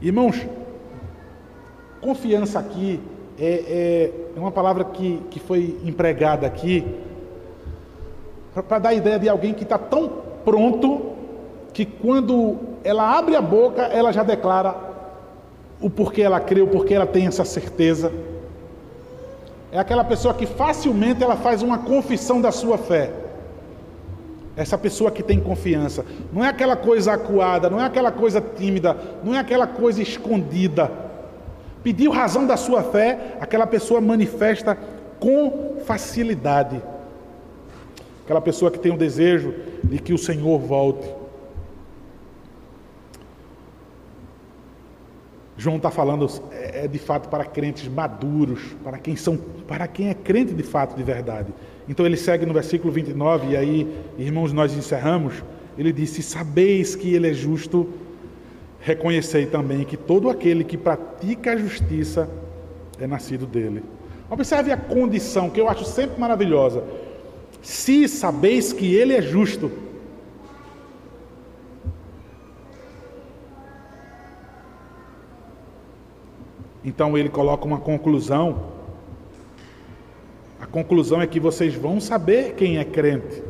Irmãos, 0.00 0.44
confiança 2.00 2.58
aqui 2.58 3.00
é, 3.38 3.44
é, 3.44 4.12
é 4.36 4.38
uma 4.38 4.50
palavra 4.50 4.84
que, 4.84 5.20
que 5.30 5.40
foi 5.40 5.78
empregada 5.84 6.46
aqui 6.46 6.84
para 8.68 8.78
dar 8.78 8.88
a 8.90 8.94
ideia 8.94 9.18
de 9.18 9.28
alguém 9.28 9.54
que 9.54 9.62
está 9.62 9.78
tão 9.78 10.10
pronto 10.44 11.12
que 11.72 11.86
quando 11.86 12.58
ela 12.84 13.16
abre 13.16 13.34
a 13.34 13.40
boca, 13.40 13.82
ela 13.82 14.12
já 14.12 14.22
declara 14.22 14.74
o 15.80 15.88
porquê 15.88 16.22
ela 16.22 16.38
crê, 16.38 16.60
o 16.60 16.66
porquê 16.66 16.94
ela 16.94 17.06
tem 17.06 17.26
essa 17.26 17.44
certeza. 17.44 18.12
É 19.70 19.78
aquela 19.78 20.04
pessoa 20.04 20.34
que 20.34 20.44
facilmente 20.44 21.22
ela 21.22 21.36
faz 21.36 21.62
uma 21.62 21.78
confissão 21.78 22.40
da 22.40 22.52
sua 22.52 22.76
fé. 22.76 23.10
Essa 24.54 24.76
pessoa 24.76 25.10
que 25.10 25.22
tem 25.22 25.40
confiança. 25.40 26.04
Não 26.30 26.44
é 26.44 26.48
aquela 26.48 26.76
coisa 26.76 27.14
acuada, 27.14 27.70
não 27.70 27.80
é 27.80 27.84
aquela 27.84 28.12
coisa 28.12 28.38
tímida, 28.38 28.94
não 29.24 29.34
é 29.34 29.38
aquela 29.38 29.66
coisa 29.66 30.02
escondida. 30.02 30.90
Pediu 31.82 32.10
razão 32.10 32.46
da 32.46 32.56
sua 32.56 32.82
fé, 32.82 33.36
aquela 33.40 33.66
pessoa 33.66 34.00
manifesta 34.00 34.78
com 35.18 35.80
facilidade. 35.84 36.80
Aquela 38.24 38.40
pessoa 38.40 38.70
que 38.70 38.78
tem 38.78 38.92
o 38.92 38.96
desejo 38.96 39.54
de 39.82 39.98
que 39.98 40.12
o 40.12 40.18
Senhor 40.18 40.58
volte. 40.58 41.08
João 45.56 45.76
está 45.76 45.90
falando 45.90 46.28
é, 46.50 46.84
é, 46.84 46.88
de 46.88 46.98
fato 46.98 47.28
para 47.28 47.44
crentes 47.44 47.86
maduros, 47.86 48.74
para 48.82 48.98
quem 48.98 49.14
são, 49.14 49.36
para 49.68 49.86
quem 49.86 50.08
é 50.08 50.14
crente 50.14 50.54
de 50.54 50.62
fato, 50.62 50.96
de 50.96 51.02
verdade. 51.02 51.52
Então 51.88 52.06
ele 52.06 52.16
segue 52.16 52.46
no 52.46 52.54
versículo 52.54 52.92
29 52.92 53.48
e 53.48 53.56
aí, 53.56 53.96
irmãos, 54.18 54.52
nós 54.52 54.74
encerramos. 54.74 55.42
Ele 55.76 55.92
disse: 55.92 56.22
"Sabeis 56.22 56.96
que 56.96 57.14
ele 57.14 57.30
é 57.30 57.32
justo, 57.32 57.88
reconhecei 58.82 59.46
também 59.46 59.84
que 59.84 59.96
todo 59.96 60.28
aquele 60.28 60.62
que 60.62 60.76
pratica 60.76 61.52
a 61.52 61.56
justiça 61.56 62.28
é 63.00 63.06
nascido 63.06 63.46
dele." 63.46 63.82
Observe 64.28 64.70
a 64.72 64.76
condição 64.76 65.48
que 65.48 65.60
eu 65.60 65.68
acho 65.68 65.84
sempre 65.84 66.20
maravilhosa. 66.20 66.84
Se 67.62 68.08
sabeis 68.08 68.72
que 68.72 68.94
ele 68.94 69.14
é 69.14 69.22
justo, 69.22 69.70
Então 76.84 77.16
ele 77.16 77.28
coloca 77.28 77.64
uma 77.64 77.78
conclusão. 77.78 78.72
A 80.60 80.66
conclusão 80.66 81.20
é 81.20 81.26
que 81.26 81.38
vocês 81.38 81.74
vão 81.74 82.00
saber 82.00 82.54
quem 82.54 82.78
é 82.78 82.84
crente. 82.84 83.42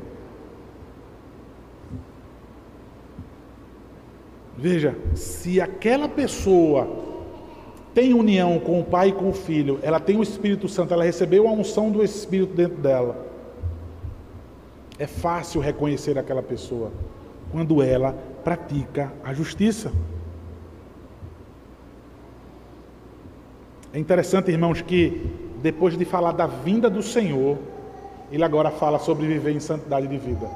Veja, 4.63 4.97
se 5.17 5.61
aquela 5.61 6.09
pessoa 6.09 6.89
tem 7.93 8.15
união 8.15 8.61
com 8.61 8.79
o 8.79 8.85
Pai 8.85 9.09
e 9.09 9.13
com 9.13 9.29
o 9.29 9.33
Filho, 9.33 9.81
ela 9.83 9.99
tem 9.99 10.17
o 10.17 10.23
Espírito 10.23 10.69
Santo, 10.69 10.95
ela 10.95 11.03
recebeu 11.03 11.49
a 11.49 11.51
unção 11.51 11.91
do 11.91 12.01
Espírito 12.01 12.55
dentro 12.55 12.77
dela. 12.77 13.27
É 15.01 15.07
fácil 15.09 15.61
reconhecer 15.61 16.17
aquela 16.17 16.45
pessoa 16.45 16.93
quando 17.51 17.83
ela 17.83 18.17
pratica 18.45 19.13
a 19.25 19.35
justiça. 19.35 19.91
É 23.93 23.99
interessante, 23.99 24.53
irmãos, 24.53 24.81
que 24.81 25.29
depois 25.61 25.99
de 25.99 26.05
falar 26.05 26.31
da 26.31 26.47
vinda 26.47 26.89
do 26.89 27.03
Senhor, 27.03 27.59
ele 28.31 28.45
agora 28.45 28.71
fala 28.71 29.01
sobre 29.01 29.27
viver 29.27 29.57
em 29.57 29.61
santidade 29.61 30.07
de 30.07 30.19
vida. 30.19 30.49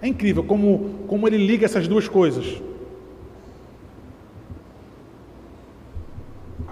É 0.00 0.08
incrível 0.08 0.42
como, 0.42 1.04
como 1.06 1.28
ele 1.28 1.36
liga 1.36 1.66
essas 1.66 1.86
duas 1.86 2.08
coisas. 2.08 2.66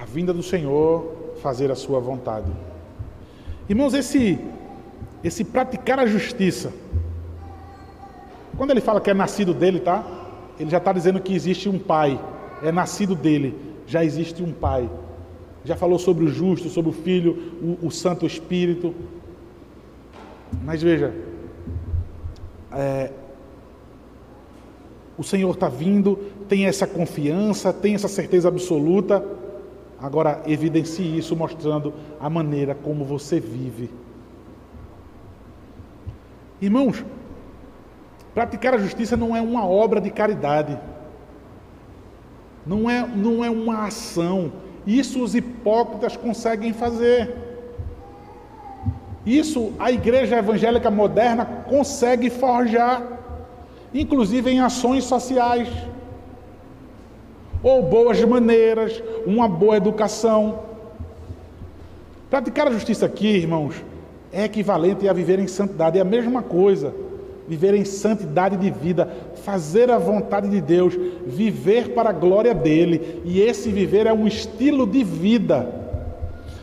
Vinda 0.06 0.32
do 0.32 0.42
Senhor, 0.42 1.34
fazer 1.42 1.70
a 1.70 1.74
sua 1.74 2.00
vontade. 2.00 2.50
Irmãos, 3.68 3.94
esse, 3.94 4.38
esse 5.22 5.44
praticar 5.44 5.98
a 5.98 6.06
justiça, 6.06 6.72
quando 8.56 8.70
ele 8.70 8.80
fala 8.80 9.00
que 9.00 9.10
é 9.10 9.14
nascido 9.14 9.52
dele, 9.52 9.80
tá? 9.80 10.04
Ele 10.58 10.70
já 10.70 10.78
está 10.78 10.92
dizendo 10.92 11.20
que 11.20 11.34
existe 11.34 11.68
um 11.68 11.78
pai, 11.78 12.18
é 12.62 12.72
nascido 12.72 13.14
dele, 13.14 13.54
já 13.86 14.04
existe 14.04 14.42
um 14.42 14.52
pai 14.52 14.88
já 15.66 15.74
falou 15.74 15.98
sobre 15.98 16.24
o 16.24 16.28
justo, 16.28 16.68
sobre 16.68 16.90
o 16.90 16.94
Filho, 16.94 17.52
o, 17.60 17.88
o 17.88 17.90
Santo 17.90 18.24
Espírito. 18.24 18.94
Mas 20.64 20.80
veja, 20.80 21.12
é, 22.72 23.10
o 25.18 25.24
Senhor 25.24 25.50
está 25.50 25.68
vindo, 25.68 26.16
tem 26.48 26.66
essa 26.66 26.86
confiança, 26.86 27.72
tem 27.72 27.96
essa 27.96 28.06
certeza 28.06 28.46
absoluta. 28.46 29.24
Agora, 30.00 30.42
evidencie 30.46 31.16
isso 31.16 31.34
mostrando 31.34 31.94
a 32.20 32.28
maneira 32.28 32.74
como 32.74 33.04
você 33.04 33.40
vive. 33.40 33.90
Irmãos, 36.60 37.04
praticar 38.34 38.74
a 38.74 38.78
justiça 38.78 39.16
não 39.16 39.34
é 39.34 39.40
uma 39.40 39.66
obra 39.66 40.00
de 40.00 40.10
caridade, 40.10 40.78
não 42.66 42.90
é, 42.90 43.06
não 43.06 43.44
é 43.44 43.50
uma 43.50 43.86
ação 43.86 44.52
isso 44.86 45.22
os 45.22 45.34
hipócritas 45.34 46.16
conseguem 46.16 46.72
fazer. 46.72 47.34
Isso 49.26 49.72
a 49.78 49.90
igreja 49.90 50.36
evangélica 50.36 50.88
moderna 50.90 51.44
consegue 51.68 52.30
forjar, 52.30 53.02
inclusive 53.92 54.48
em 54.48 54.60
ações 54.60 55.02
sociais, 55.02 55.68
ou 57.62 57.82
boas 57.82 58.22
maneiras, 58.24 59.02
uma 59.26 59.48
boa 59.48 59.76
educação. 59.76 60.60
Praticar 62.30 62.68
a 62.68 62.72
justiça 62.72 63.06
aqui, 63.06 63.28
irmãos, 63.28 63.74
é 64.32 64.44
equivalente 64.44 65.08
a 65.08 65.12
viver 65.12 65.38
em 65.38 65.46
santidade, 65.46 65.98
é 65.98 66.02
a 66.02 66.04
mesma 66.04 66.42
coisa 66.42 66.92
viver 67.48 67.74
em 67.74 67.84
santidade 67.84 68.56
de 68.56 68.70
vida, 68.70 69.08
fazer 69.44 69.90
a 69.90 69.98
vontade 69.98 70.48
de 70.48 70.60
Deus, 70.60 70.94
viver 71.26 71.90
para 71.90 72.10
a 72.10 72.12
glória 72.12 72.54
dele, 72.54 73.22
e 73.24 73.40
esse 73.40 73.70
viver 73.70 74.06
é 74.06 74.12
um 74.12 74.26
estilo 74.26 74.86
de 74.86 75.04
vida. 75.04 75.68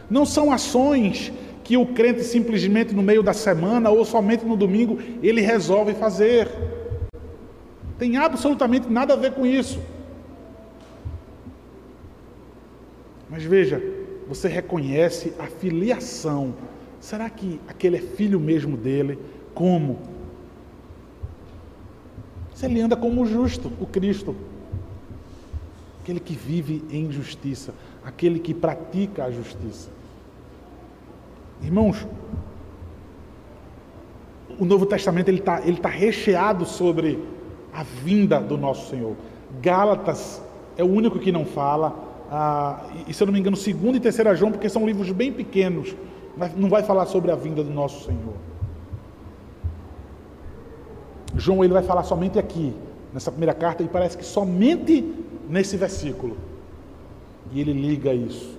Não 0.09 0.25
são 0.25 0.51
ações 0.51 1.31
que 1.63 1.77
o 1.77 1.85
crente 1.85 2.23
simplesmente 2.23 2.93
no 2.93 3.01
meio 3.01 3.23
da 3.23 3.33
semana 3.33 3.89
ou 3.89 4.03
somente 4.03 4.45
no 4.45 4.57
domingo 4.57 4.99
ele 5.21 5.41
resolve 5.41 5.93
fazer. 5.93 6.49
Tem 7.97 8.17
absolutamente 8.17 8.91
nada 8.91 9.13
a 9.13 9.17
ver 9.17 9.31
com 9.31 9.45
isso. 9.45 9.79
Mas 13.33 13.41
veja, 13.41 13.81
você 14.27 14.47
reconhece 14.47 15.33
a 15.39 15.47
filiação. 15.47 16.53
Será 16.99 17.27
que 17.31 17.59
aquele 17.67 17.97
é 17.97 17.99
filho 17.99 18.39
mesmo 18.39 18.77
dele? 18.77 19.17
Como? 19.55 19.97
Ele 22.61 22.79
anda 22.79 22.95
como 22.95 23.23
o 23.23 23.25
justo, 23.25 23.71
o 23.81 23.87
Cristo. 23.87 24.35
Aquele 25.99 26.19
que 26.19 26.35
vive 26.35 26.83
em 26.91 27.11
justiça, 27.11 27.73
aquele 28.05 28.39
que 28.39 28.53
pratica 28.53 29.23
a 29.23 29.31
justiça. 29.31 29.89
Irmãos, 31.59 32.05
o 34.59 34.63
Novo 34.63 34.85
Testamento 34.85 35.29
ele 35.29 35.39
está 35.39 35.59
ele 35.65 35.77
tá 35.77 35.89
recheado 35.89 36.67
sobre 36.67 37.17
a 37.73 37.81
vinda 37.81 38.39
do 38.39 38.59
nosso 38.59 38.91
Senhor. 38.91 39.15
Gálatas 39.59 40.39
é 40.77 40.83
o 40.83 40.87
único 40.87 41.17
que 41.17 41.31
não 41.31 41.45
fala. 41.45 42.12
Ah, 42.35 42.79
e 43.07 43.13
se 43.13 43.21
eu 43.21 43.27
não 43.27 43.31
me 43.31 43.39
engano, 43.39 43.55
segundo 43.55 43.95
e 43.95 43.99
terceira 43.99 44.33
João, 44.33 44.51
porque 44.51 44.67
são 44.67 44.87
livros 44.87 45.11
bem 45.11 45.31
pequenos, 45.31 45.95
não 46.57 46.67
vai 46.67 46.81
falar 46.81 47.05
sobre 47.05 47.29
a 47.29 47.35
vinda 47.35 47.63
do 47.63 47.69
nosso 47.69 48.05
Senhor. 48.05 48.33
João 51.37 51.63
ele 51.63 51.73
vai 51.73 51.83
falar 51.83 52.01
somente 52.01 52.39
aqui, 52.39 52.73
nessa 53.13 53.29
primeira 53.29 53.53
carta, 53.53 53.83
e 53.83 53.87
parece 53.87 54.17
que 54.17 54.25
somente 54.25 55.13
nesse 55.47 55.77
versículo. 55.77 56.35
E 57.51 57.61
ele 57.61 57.71
liga 57.71 58.11
isso. 58.11 58.57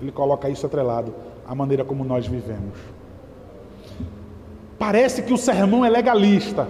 Ele 0.00 0.10
coloca 0.10 0.48
isso 0.48 0.64
atrelado 0.64 1.14
à 1.46 1.54
maneira 1.54 1.84
como 1.84 2.02
nós 2.04 2.26
vivemos. 2.26 2.78
Parece 4.78 5.20
que 5.20 5.34
o 5.34 5.36
sermão 5.36 5.84
é 5.84 5.90
legalista. 5.90 6.66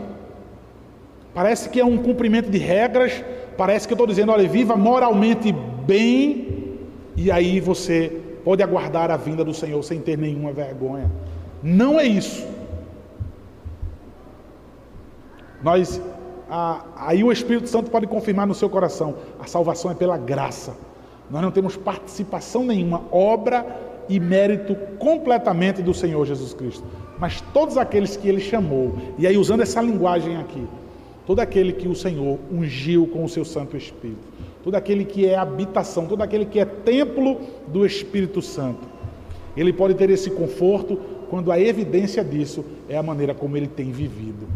Parece 1.33 1.69
que 1.69 1.79
é 1.79 1.85
um 1.85 1.97
cumprimento 1.97 2.51
de 2.51 2.59
regras. 2.59 3.25
Parece 3.57 3.87
que 3.87 3.93
eu 3.93 3.97
estou 3.97 4.07
dizendo, 4.09 4.33
olha, 4.33 4.49
viva 4.49 4.77
moralmente 4.77 5.55
bem, 5.87 6.79
e 7.17 7.31
aí 7.31 7.61
você 7.61 8.21
pode 8.45 8.63
aguardar 8.63 9.11
a 9.11 9.17
vinda 9.17 9.45
do 9.45 9.55
Senhor 9.55 9.83
sem 9.83 10.01
ter 10.01 10.19
nenhuma 10.19 10.53
vergonha. 10.53 11.11
Não 11.63 11.99
é 11.99 12.05
isso. 12.05 12.47
Nós, 15.63 16.01
aí 16.97 17.23
o 17.23 17.31
Espírito 17.31 17.69
Santo 17.69 17.91
pode 17.91 18.07
confirmar 18.07 18.47
no 18.47 18.55
seu 18.55 18.69
coração: 18.69 19.15
a 19.39 19.47
salvação 19.47 19.91
é 19.91 19.95
pela 19.95 20.19
graça. 20.19 20.75
Nós 21.31 21.41
não 21.41 21.51
temos 21.51 21.77
participação 21.77 22.65
nenhuma, 22.65 23.03
obra 23.11 23.65
e 24.09 24.19
mérito 24.19 24.75
completamente 24.99 25.81
do 25.81 25.95
Senhor 25.95 26.27
Jesus 26.27 26.53
Cristo, 26.53 26.85
mas 27.19 27.41
todos 27.55 27.79
aqueles 27.79 28.17
que 28.17 28.29
ele 28.29 28.41
chamou, 28.41 28.97
e 29.17 29.27
aí 29.27 29.37
usando 29.37 29.61
essa 29.61 29.81
linguagem 29.81 30.37
aqui, 30.37 30.67
todo 31.25 31.41
aquele 31.41 31.73
que 31.73 31.89
o 31.89 31.95
Senhor 31.95 32.39
ungiu 32.53 33.07
com 33.07 33.25
o 33.25 33.29
seu 33.29 33.45
Santo 33.45 33.77
Espírito, 33.77 34.21
todo 34.63 34.75
aquele 34.75 35.05
que 35.05 35.27
é 35.27 35.37
habitação, 35.37 36.07
todo 36.07 36.23
aquele 36.23 36.45
que 36.45 36.59
é 36.59 36.65
templo 36.65 37.41
do 37.67 37.85
Espírito 37.85 38.41
Santo, 38.41 38.87
ele 39.57 39.73
pode 39.73 39.95
ter 39.95 40.09
esse 40.11 40.31
conforto 40.31 40.99
quando 41.29 41.51
a 41.51 41.59
evidência 41.59 42.25
disso 42.25 42.65
é 42.89 42.97
a 42.97 43.03
maneira 43.03 43.35
como 43.35 43.57
ele 43.57 43.67
tem 43.67 43.91
vivido. 43.91 44.47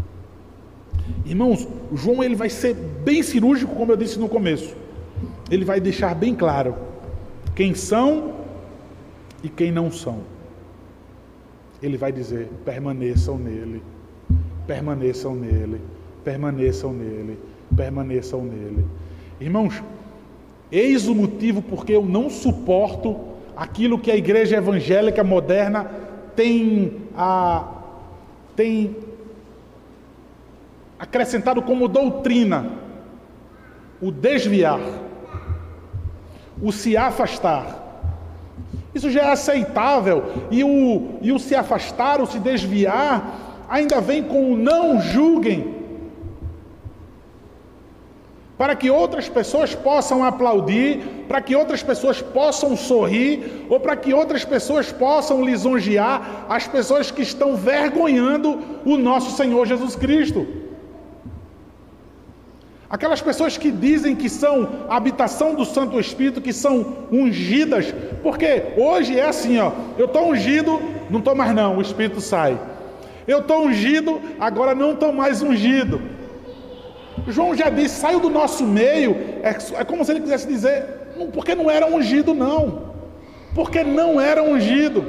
Irmãos, 1.25 1.66
João 1.95 2.23
ele 2.23 2.35
vai 2.35 2.51
ser 2.51 2.75
bem 2.75 3.23
cirúrgico, 3.23 3.75
como 3.75 3.92
eu 3.92 3.97
disse 3.97 4.19
no 4.19 4.29
começo. 4.29 4.77
Ele 5.51 5.64
vai 5.64 5.81
deixar 5.81 6.14
bem 6.14 6.35
claro 6.35 6.75
quem 7.55 7.75
são 7.75 8.35
e 9.42 9.49
quem 9.49 9.71
não 9.71 9.90
são. 9.90 10.19
Ele 11.83 11.97
vai 11.97 12.12
dizer: 12.12 12.49
permaneçam 12.64 13.38
nele, 13.38 13.83
permaneçam 14.66 15.35
nele, 15.35 15.81
permaneçam 16.25 16.92
nele, 16.92 17.38
permaneçam 17.77 18.42
nele. 18.42 18.85
Irmãos, 19.40 19.83
eis 20.70 21.07
o 21.09 21.14
motivo 21.14 21.62
porque 21.62 21.92
eu 21.92 22.05
não 22.05 22.29
suporto 22.29 23.16
aquilo 23.57 23.98
que 23.98 24.11
a 24.11 24.16
igreja 24.16 24.57
evangélica 24.57 25.24
moderna 25.24 25.90
tem, 26.35 27.02
a, 27.16 27.64
tem 28.55 28.96
acrescentado 30.98 31.62
como 31.62 31.88
doutrina: 31.88 32.70
o 34.00 34.11
desviar, 34.11 34.81
o 36.62 36.70
se 36.72 36.96
afastar. 36.96 37.85
Isso 38.94 39.11
já 39.11 39.22
é 39.22 39.31
aceitável, 39.31 40.24
e 40.50 40.64
o, 40.64 41.18
e 41.20 41.31
o 41.31 41.38
se 41.38 41.55
afastar, 41.55 42.20
o 42.20 42.26
se 42.26 42.38
desviar, 42.38 43.66
ainda 43.68 44.00
vem 44.00 44.22
com 44.22 44.52
o 44.52 44.57
não 44.57 45.00
julguem 45.00 45.75
para 48.59 48.75
que 48.75 48.90
outras 48.90 49.29
pessoas 49.29 49.75
possam 49.75 50.25
aplaudir, 50.25 51.01
para 51.29 51.42
que 51.42 51.55
outras 51.55 51.83
pessoas 51.83 52.23
possam 52.23 52.77
sorrir, 52.77 53.66
ou 53.69 53.79
para 53.79 53.95
que 53.97 54.14
outras 54.14 54.45
pessoas 54.45 54.90
possam 54.90 55.45
lisonjear 55.45 56.47
as 56.49 56.66
pessoas 56.66 57.11
que 57.11 57.23
estão 57.23 57.55
vergonhando 57.55 58.59
o 58.85 58.97
nosso 58.97 59.37
Senhor 59.37 59.66
Jesus 59.66 59.95
Cristo. 59.95 60.47
Aquelas 62.88 63.21
pessoas 63.21 63.59
que 63.59 63.71
dizem 63.71 64.14
que 64.14 64.29
são 64.29 64.87
habitação 64.88 65.55
do 65.55 65.64
Santo 65.64 65.99
Espírito, 66.01 66.40
que 66.40 66.53
são 66.53 67.07
ungidas, 67.12 67.92
porque 68.23 68.62
hoje 68.77 69.19
é 69.19 69.27
assim, 69.27 69.59
ó, 69.59 69.73
eu 69.99 70.07
estou 70.07 70.31
ungido, 70.31 70.81
não 71.11 71.19
estou 71.19 71.35
mais 71.35 71.55
não, 71.55 71.77
o 71.77 71.83
Espírito 71.83 72.21
sai. 72.21 72.59
Eu 73.27 73.40
estou 73.40 73.66
ungido, 73.66 74.21
agora 74.38 74.73
não 74.75 74.92
estou 74.92 75.12
mais 75.12 75.42
ungido. 75.42 76.15
João 77.26 77.55
já 77.55 77.68
disse: 77.68 78.00
saiu 78.00 78.20
do 78.20 78.31
nosso 78.31 78.64
meio. 78.64 79.16
É, 79.42 79.57
é 79.81 79.85
como 79.85 80.05
se 80.05 80.12
ele 80.12 80.20
quisesse 80.20 80.46
dizer: 80.46 80.85
não, 81.16 81.31
porque 81.31 81.55
não 81.55 81.70
era 81.70 81.87
ungido, 81.87 82.35
não. 82.35 82.94
Porque 83.55 83.83
não 83.83 84.20
era 84.20 84.42
ungido. 84.42 85.05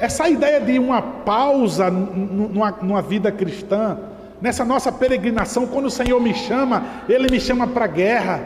Essa 0.00 0.28
ideia 0.28 0.60
de 0.60 0.76
uma 0.78 1.02
pausa 1.02 1.90
numa, 1.90 2.70
numa 2.82 3.02
vida 3.02 3.30
cristã, 3.30 3.98
nessa 4.40 4.64
nossa 4.64 4.90
peregrinação, 4.90 5.66
quando 5.66 5.84
o 5.86 5.90
Senhor 5.90 6.18
me 6.20 6.34
chama, 6.34 6.84
Ele 7.08 7.30
me 7.30 7.38
chama 7.38 7.66
para 7.66 7.84
a 7.84 7.88
guerra, 7.88 8.40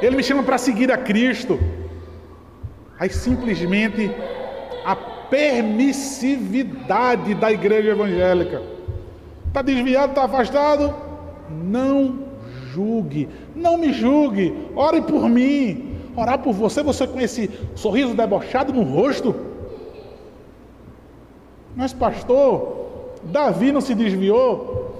Ele 0.00 0.16
me 0.16 0.22
chama 0.22 0.44
para 0.44 0.58
seguir 0.58 0.92
a 0.92 0.96
Cristo. 0.96 1.58
Aí 2.98 3.10
simplesmente 3.10 4.10
a 4.84 4.96
permissividade 4.96 7.34
da 7.34 7.52
igreja 7.52 7.90
evangélica. 7.90 8.77
Está 9.48 9.62
desviado, 9.62 10.10
está 10.10 10.24
afastado? 10.24 10.94
Não 11.50 12.28
julgue, 12.72 13.28
não 13.56 13.76
me 13.76 13.92
julgue, 13.92 14.54
ore 14.76 15.02
por 15.02 15.28
mim, 15.28 15.96
orar 16.14 16.38
por 16.38 16.52
você, 16.52 16.82
você 16.82 17.06
com 17.06 17.18
esse 17.20 17.50
sorriso 17.74 18.14
debochado 18.14 18.72
no 18.72 18.82
rosto. 18.82 19.34
Mas, 21.74 21.92
pastor, 21.92 23.16
Davi 23.24 23.72
não 23.72 23.80
se 23.80 23.94
desviou. 23.94 24.94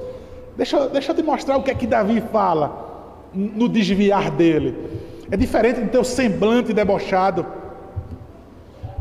Deixa, 0.56 0.88
deixa 0.88 1.12
eu 1.12 1.16
te 1.16 1.22
mostrar 1.22 1.56
o 1.56 1.62
que 1.62 1.70
é 1.70 1.74
que 1.74 1.86
Davi 1.86 2.20
fala 2.32 2.88
no 3.32 3.68
desviar 3.68 4.30
dele. 4.30 4.74
É 5.30 5.36
diferente 5.36 5.80
do 5.80 5.90
teu 5.90 6.02
semblante 6.02 6.72
debochado. 6.72 7.46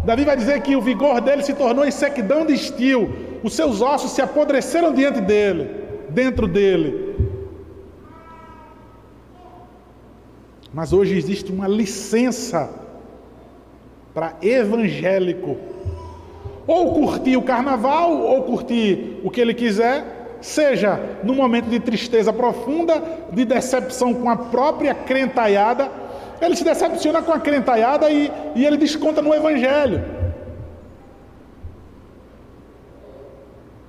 Davi 0.04 0.24
vai 0.24 0.38
dizer 0.38 0.62
que 0.62 0.76
o 0.76 0.82
vigor 0.82 1.20
dele 1.22 1.44
se 1.44 1.54
tornou 1.54 1.86
em 1.86 1.92
sequidão 1.92 2.46
de 2.46 2.54
estio, 2.54 3.14
os 3.43 3.54
seus 3.54 3.82
ossos 3.82 4.12
se 4.12 4.21
apodreceram 4.21 4.93
diante 4.93 5.21
dele, 5.21 5.69
dentro 6.10 6.47
dele. 6.47 7.15
Mas 10.73 10.93
hoje 10.93 11.17
existe 11.17 11.52
uma 11.52 11.67
licença 11.67 12.69
para 14.13 14.34
evangélico. 14.41 15.58
Ou 16.65 16.93
curtir 16.93 17.38
o 17.38 17.41
carnaval, 17.41 18.19
ou 18.21 18.43
curtir 18.43 19.19
o 19.23 19.32
que 19.32 19.39
ele 19.39 19.54
quiser, 19.54 20.38
seja 20.41 21.00
no 21.23 21.34
momento 21.34 21.69
de 21.69 21.80
tristeza 21.80 22.34
profunda, 22.34 23.02
de 23.32 23.45
decepção 23.45 24.13
com 24.13 24.30
a 24.30 24.36
própria 24.36 24.93
crentaiada, 24.93 25.89
ele 26.41 26.56
se 26.56 26.63
decepciona 26.63 27.21
com 27.21 27.32
a 27.32 27.39
crentaiada 27.39 28.10
e, 28.10 28.32
e 28.56 28.65
ele 28.65 28.78
desconta 28.78 29.21
no 29.21 29.34
evangelho. 29.34 30.17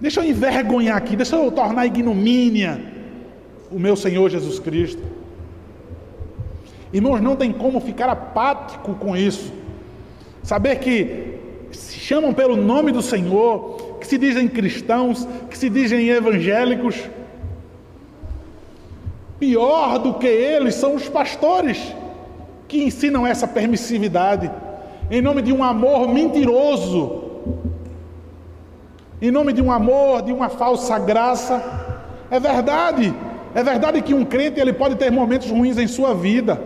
Deixa 0.00 0.20
eu 0.20 0.24
envergonhar 0.24 0.96
aqui, 0.96 1.16
deixa 1.16 1.36
eu 1.36 1.50
tornar 1.50 1.86
ignomínia 1.86 2.80
o 3.70 3.78
meu 3.78 3.96
Senhor 3.96 4.30
Jesus 4.30 4.58
Cristo. 4.58 5.02
Irmãos, 6.92 7.20
não 7.20 7.36
tem 7.36 7.52
como 7.52 7.80
ficar 7.80 8.08
apático 8.08 8.94
com 8.94 9.16
isso. 9.16 9.52
Saber 10.42 10.76
que 10.76 11.34
se 11.72 11.98
chamam 11.98 12.32
pelo 12.32 12.56
nome 12.56 12.92
do 12.92 13.02
Senhor, 13.02 13.98
que 14.00 14.06
se 14.06 14.16
dizem 14.16 14.48
cristãos, 14.48 15.26
que 15.50 15.58
se 15.58 15.68
dizem 15.68 16.08
evangélicos. 16.08 16.96
Pior 19.38 19.98
do 19.98 20.14
que 20.14 20.26
eles 20.26 20.74
são 20.76 20.94
os 20.94 21.08
pastores 21.08 21.94
que 22.66 22.82
ensinam 22.82 23.26
essa 23.26 23.46
permissividade 23.46 24.50
em 25.10 25.22
nome 25.22 25.42
de 25.42 25.52
um 25.52 25.64
amor 25.64 26.08
mentiroso 26.08 27.27
em 29.20 29.30
nome 29.30 29.52
de 29.52 29.60
um 29.60 29.70
amor, 29.70 30.22
de 30.22 30.32
uma 30.32 30.48
falsa 30.48 30.98
graça. 30.98 31.62
É 32.30 32.38
verdade. 32.38 33.14
É 33.54 33.62
verdade 33.62 34.02
que 34.02 34.14
um 34.14 34.24
crente 34.24 34.60
ele 34.60 34.72
pode 34.72 34.96
ter 34.96 35.10
momentos 35.10 35.50
ruins 35.50 35.78
em 35.78 35.86
sua 35.86 36.14
vida. 36.14 36.60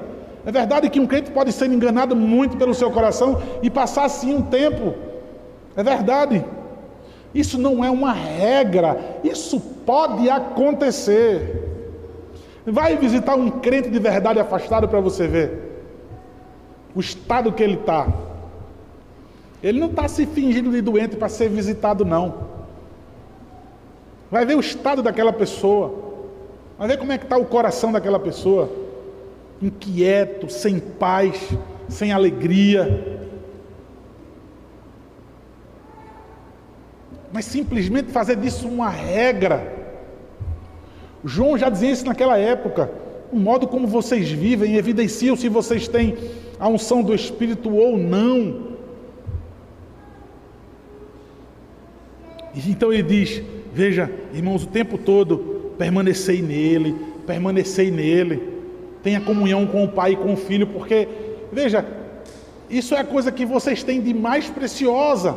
É 0.44 0.50
verdade 0.50 0.90
que 0.90 1.00
um 1.00 1.06
crente 1.06 1.30
pode 1.30 1.52
ser 1.52 1.70
enganado 1.70 2.16
muito 2.16 2.56
pelo 2.56 2.74
seu 2.74 2.90
coração 2.90 3.40
e 3.62 3.70
passar 3.70 4.04
assim 4.04 4.34
um 4.34 4.42
tempo. 4.42 4.94
É 5.76 5.82
verdade. 5.82 6.44
Isso 7.34 7.58
não 7.58 7.84
é 7.84 7.90
uma 7.90 8.12
regra. 8.12 9.18
Isso 9.22 9.58
pode 9.86 10.28
acontecer. 10.28 11.70
Vai 12.66 12.96
visitar 12.96 13.34
um 13.34 13.50
crente 13.50 13.88
de 13.88 13.98
verdade 13.98 14.38
afastado 14.38 14.88
para 14.88 15.00
você 15.00 15.26
ver 15.26 15.72
o 16.94 17.00
estado 17.00 17.52
que 17.52 17.62
ele 17.62 17.74
está. 17.74 18.06
Ele 19.62 19.78
não 19.78 19.88
está 19.88 20.08
se 20.08 20.26
fingindo 20.26 20.70
de 20.70 20.80
doente 20.80 21.16
para 21.16 21.28
ser 21.28 21.48
visitado, 21.48 22.04
não. 22.04 22.50
Vai 24.30 24.44
ver 24.44 24.56
o 24.56 24.60
estado 24.60 25.02
daquela 25.02 25.32
pessoa. 25.32 25.94
Vai 26.78 26.88
ver 26.88 26.98
como 26.98 27.12
é 27.12 27.18
que 27.18 27.24
está 27.24 27.36
o 27.36 27.44
coração 27.44 27.92
daquela 27.92 28.18
pessoa. 28.18 28.68
Inquieto, 29.60 30.50
sem 30.50 30.80
paz, 30.80 31.38
sem 31.88 32.10
alegria. 32.12 33.20
Mas 37.32 37.44
simplesmente 37.44 38.10
fazer 38.10 38.36
disso 38.36 38.66
uma 38.66 38.88
regra. 38.88 39.80
João 41.24 41.56
já 41.56 41.68
dizia 41.68 41.92
isso 41.92 42.06
naquela 42.06 42.36
época. 42.36 42.90
O 43.32 43.36
modo 43.36 43.68
como 43.68 43.86
vocês 43.86 44.30
vivem 44.30 44.76
evidenciam 44.76 45.36
se 45.36 45.48
vocês 45.48 45.86
têm 45.86 46.16
a 46.58 46.68
unção 46.68 47.02
do 47.02 47.14
Espírito 47.14 47.72
ou 47.72 47.96
não. 47.96 48.71
Então 52.54 52.92
ele 52.92 53.02
diz: 53.02 53.42
Veja, 53.72 54.10
irmãos, 54.34 54.64
o 54.64 54.66
tempo 54.66 54.98
todo 54.98 55.72
permanecei 55.78 56.42
nele, 56.42 56.94
permanecei 57.26 57.90
nele. 57.90 58.52
Tenha 59.02 59.20
comunhão 59.20 59.66
com 59.66 59.84
o 59.84 59.88
Pai 59.88 60.12
e 60.12 60.16
com 60.16 60.34
o 60.34 60.36
Filho, 60.36 60.66
porque, 60.66 61.08
veja, 61.50 61.84
isso 62.70 62.94
é 62.94 63.00
a 63.00 63.04
coisa 63.04 63.32
que 63.32 63.44
vocês 63.44 63.82
têm 63.82 64.00
de 64.00 64.14
mais 64.14 64.48
preciosa. 64.48 65.36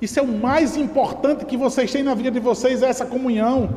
Isso 0.00 0.18
é 0.18 0.22
o 0.22 0.28
mais 0.28 0.76
importante 0.76 1.44
que 1.44 1.56
vocês 1.56 1.90
têm 1.90 2.02
na 2.02 2.14
vida 2.14 2.30
de 2.30 2.38
vocês, 2.38 2.82
é 2.82 2.88
essa 2.88 3.06
comunhão. 3.06 3.70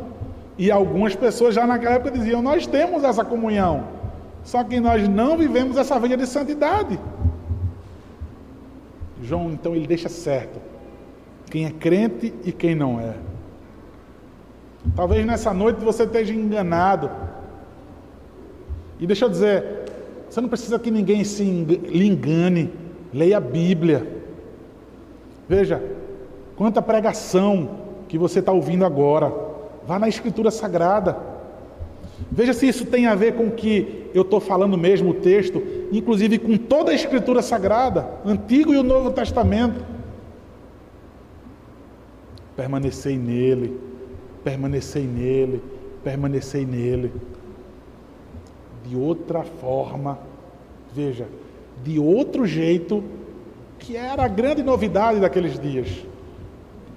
E 0.58 0.70
algumas 0.70 1.16
pessoas 1.16 1.56
já 1.56 1.66
naquela 1.66 1.96
época 1.96 2.12
diziam: 2.12 2.42
Nós 2.42 2.68
temos 2.68 3.04
essa 3.04 3.24
comunhão. 3.24 3.88
Só 4.44 4.64
que 4.64 4.80
nós 4.80 5.08
não 5.08 5.38
vivemos 5.38 5.78
essa 5.78 6.00
vida 6.00 6.16
de 6.16 6.28
santidade. 6.28 7.00
João, 9.24 9.50
então, 9.50 9.76
ele 9.76 9.88
deixa 9.88 10.10
certo 10.10 10.75
quem 11.56 11.66
é 11.66 11.72
crente 11.72 12.34
e 12.44 12.52
quem 12.52 12.76
não 12.76 13.00
é. 13.00 13.14
Talvez 14.94 15.26
nessa 15.26 15.54
noite 15.54 15.82
você 15.82 16.04
esteja 16.04 16.34
enganado. 16.34 17.10
E 19.00 19.08
deixa 19.08 19.24
eu 19.24 19.30
dizer, 19.30 19.64
você 20.30 20.42
não 20.42 20.50
precisa 20.50 20.78
que 20.78 20.92
ninguém 20.92 21.24
se 21.24 21.46
lhe 21.46 22.08
engane. 22.08 22.74
Leia 23.14 23.38
a 23.38 23.40
Bíblia. 23.40 24.06
Veja, 25.48 25.82
quanta 26.58 26.82
pregação 26.82 27.70
que 28.10 28.18
você 28.18 28.40
está 28.40 28.52
ouvindo 28.52 28.84
agora. 28.84 29.34
Vá 29.88 29.98
na 29.98 30.10
Escritura 30.10 30.52
Sagrada. 30.52 31.18
Veja 32.30 32.52
se 32.52 32.68
isso 32.68 32.86
tem 32.86 33.08
a 33.08 33.16
ver 33.16 33.36
com 33.36 33.46
o 33.46 33.52
que 33.52 34.12
eu 34.14 34.24
estou 34.24 34.42
falando 34.42 34.78
mesmo, 34.78 35.12
o 35.12 35.14
texto, 35.14 35.64
inclusive 35.90 36.38
com 36.38 36.58
toda 36.58 36.92
a 36.92 36.96
Escritura 36.96 37.42
Sagrada, 37.42 38.10
Antigo 38.26 38.74
e 38.74 38.78
o 38.78 38.84
Novo 38.84 39.10
Testamento. 39.12 39.95
Permanecei 42.56 43.18
nele, 43.18 43.80
permanecei 44.44 45.04
nele, 45.04 45.62
permanecei 46.04 46.66
nele. 46.66 47.12
De 48.88 48.96
outra 48.96 49.44
forma, 49.44 50.20
veja, 50.94 51.28
de 51.84 52.00
outro 52.00 52.46
jeito, 52.46 53.04
que 53.80 53.98
era 53.98 54.24
a 54.24 54.28
grande 54.28 54.64
novidade 54.64 55.20
daqueles 55.20 55.60
dias. 55.60 56.06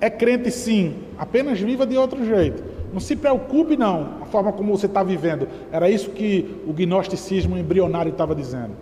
É 0.01 0.09
crente 0.09 0.51
sim, 0.51 0.95
apenas 1.19 1.59
viva 1.61 1.87
de 1.87 1.97
outro 1.97 2.25
jeito. 2.25 2.63
Não 2.93 3.01
se 3.01 3.17
preocupe 3.17 3.77
não, 3.77 4.23
a 4.23 4.27
forma 4.27 4.53
como 4.53 4.77
você 4.77 4.87
está 4.87 5.03
vivendo. 5.03 5.49
Era 5.73 5.91
isso 5.91 6.11
que 6.11 6.63
o 6.67 6.73
gnosticismo 6.73 7.59
embrionário 7.59 8.11
estava 8.11 8.35
dizendo. 8.35 8.73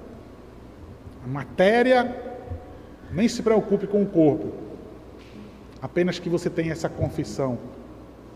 A 1.24 1.26
matéria, 1.26 2.14
nem 3.10 3.28
se 3.28 3.42
preocupe 3.42 3.86
com 3.86 4.02
o 4.02 4.06
corpo. 4.06 4.65
Apenas 5.86 6.18
que 6.18 6.28
você 6.28 6.50
tenha 6.50 6.72
essa 6.72 6.88
confissão. 6.88 7.56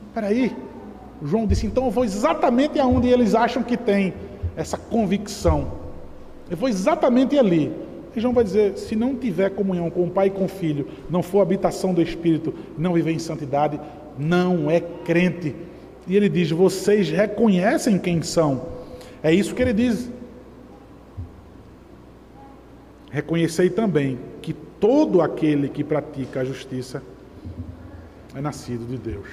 Espera 0.06 0.28
aí, 0.28 0.56
João 1.20 1.48
disse, 1.48 1.66
então 1.66 1.86
eu 1.86 1.90
vou 1.90 2.04
exatamente 2.04 2.78
aonde 2.78 3.08
eles 3.08 3.34
acham 3.34 3.60
que 3.60 3.76
tem 3.76 4.14
essa 4.56 4.78
convicção. 4.78 5.72
Eu 6.48 6.56
vou 6.56 6.68
exatamente 6.68 7.36
ali. 7.36 7.72
E 8.14 8.20
João 8.20 8.32
vai 8.32 8.44
dizer: 8.44 8.78
se 8.78 8.94
não 8.94 9.16
tiver 9.16 9.50
comunhão 9.50 9.90
com 9.90 10.04
o 10.04 10.10
Pai 10.10 10.28
e 10.28 10.30
com 10.30 10.44
o 10.44 10.48
Filho, 10.48 10.86
não 11.10 11.24
for 11.24 11.40
habitação 11.40 11.92
do 11.92 12.00
Espírito, 12.00 12.54
não 12.78 12.92
viver 12.92 13.10
em 13.10 13.18
santidade, 13.18 13.80
não 14.16 14.70
é 14.70 14.78
crente. 14.78 15.56
E 16.06 16.16
ele 16.16 16.28
diz: 16.28 16.52
vocês 16.52 17.10
reconhecem 17.10 17.98
quem 17.98 18.22
são. 18.22 18.62
É 19.24 19.34
isso 19.34 19.56
que 19.56 19.62
ele 19.62 19.72
diz. 19.72 20.08
Reconhecei 23.10 23.68
também 23.70 24.20
que 24.40 24.52
todo 24.52 25.20
aquele 25.20 25.68
que 25.68 25.82
pratica 25.82 26.42
a 26.42 26.44
justiça 26.44 27.02
é 28.34 28.40
nascido 28.40 28.86
de 28.86 28.96
Deus. 28.96 29.26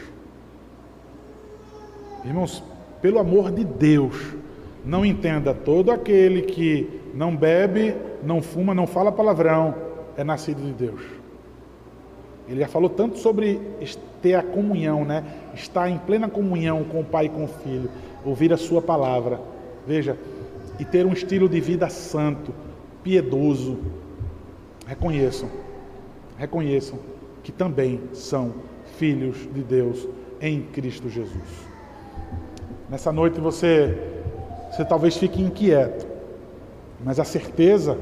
Irmãos, 2.25 2.63
pelo 3.01 3.19
amor 3.19 3.51
de 3.51 3.63
Deus, 3.63 4.35
não 4.83 5.05
entenda 5.05 5.53
todo 5.53 5.91
aquele 5.91 6.41
que 6.41 7.01
não 7.13 7.35
bebe, 7.35 7.95
não 8.23 8.41
fuma, 8.41 8.73
não 8.73 8.87
fala 8.87 9.11
palavrão, 9.11 9.75
é 10.15 10.23
nascido 10.23 10.61
de 10.61 10.71
Deus. 10.71 11.01
Ele 12.47 12.61
já 12.61 12.67
falou 12.67 12.89
tanto 12.89 13.17
sobre 13.17 13.59
ter 14.21 14.35
a 14.35 14.43
comunhão, 14.43 15.03
né? 15.03 15.23
Estar 15.53 15.89
em 15.89 15.97
plena 15.97 16.29
comunhão 16.29 16.83
com 16.85 17.01
o 17.01 17.03
Pai 17.03 17.25
e 17.25 17.29
com 17.29 17.43
o 17.43 17.47
Filho, 17.47 17.89
ouvir 18.23 18.53
a 18.53 18.57
Sua 18.57 18.81
palavra. 18.81 19.39
Veja, 19.85 20.17
e 20.79 20.85
ter 20.85 21.05
um 21.05 21.13
estilo 21.13 21.49
de 21.49 21.59
vida 21.59 21.89
santo, 21.89 22.53
piedoso. 23.03 23.77
Reconheçam, 24.85 25.49
reconheçam 26.37 26.97
que 27.43 27.51
também 27.51 28.01
são 28.13 28.53
filhos 28.97 29.37
de 29.53 29.61
Deus 29.61 30.07
em 30.41 30.61
Cristo 30.61 31.09
Jesus. 31.09 31.67
Nessa 32.89 33.11
noite 33.11 33.39
você, 33.39 33.97
você 34.71 34.85
talvez 34.85 35.17
fique 35.17 35.41
inquieto, 35.41 36.07
mas 37.03 37.19
a 37.19 37.23
certeza, 37.23 37.97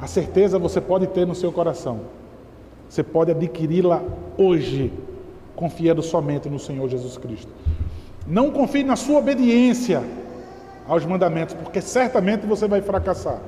a 0.00 0.06
certeza 0.06 0.58
você 0.58 0.80
pode 0.80 1.06
ter 1.08 1.26
no 1.26 1.34
seu 1.34 1.50
coração. 1.50 2.00
Você 2.88 3.02
pode 3.02 3.30
adquiri-la 3.30 4.02
hoje, 4.36 4.92
confiando 5.56 6.02
somente 6.02 6.48
no 6.48 6.58
Senhor 6.58 6.88
Jesus 6.88 7.16
Cristo. 7.16 7.50
Não 8.26 8.50
confie 8.50 8.84
na 8.84 8.96
sua 8.96 9.18
obediência 9.18 10.02
aos 10.86 11.04
mandamentos, 11.04 11.54
porque 11.54 11.80
certamente 11.80 12.46
você 12.46 12.68
vai 12.68 12.82
fracassar. 12.82 13.40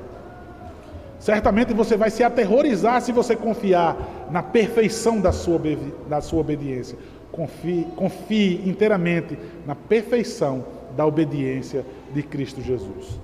Certamente 1.27 1.73
você 1.73 1.97
vai 1.97 2.09
se 2.09 2.23
aterrorizar 2.23 3.01
se 3.01 3.11
você 3.11 3.35
confiar 3.35 4.29
na 4.31 4.41
perfeição 4.41 5.19
da 5.19 5.33
sua, 5.33 5.59
da 6.07 6.21
sua 6.21 6.39
obediência. 6.39 6.97
Confie, 7.33 7.85
confie 7.97 8.61
inteiramente 8.65 9.37
na 9.65 9.75
perfeição 9.75 10.63
da 10.95 11.05
obediência 11.05 11.85
de 12.13 12.23
Cristo 12.23 12.61
Jesus. 12.61 13.19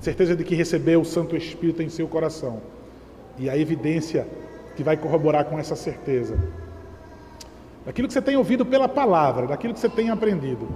Certeza 0.00 0.34
de 0.34 0.44
que 0.44 0.54
recebeu 0.54 1.02
o 1.02 1.04
Santo 1.04 1.36
Espírito 1.36 1.82
em 1.82 1.90
seu 1.90 2.08
coração. 2.08 2.62
E 3.38 3.50
a 3.50 3.58
evidência 3.58 4.26
que 4.74 4.82
vai 4.82 4.96
corroborar 4.96 5.44
com 5.44 5.58
essa 5.58 5.76
certeza. 5.76 6.38
Daquilo 7.84 8.08
que 8.08 8.14
você 8.14 8.22
tem 8.22 8.34
ouvido 8.34 8.64
pela 8.64 8.88
palavra, 8.88 9.46
daquilo 9.46 9.74
que 9.74 9.80
você 9.80 9.90
tem 9.90 10.08
aprendido, 10.08 10.66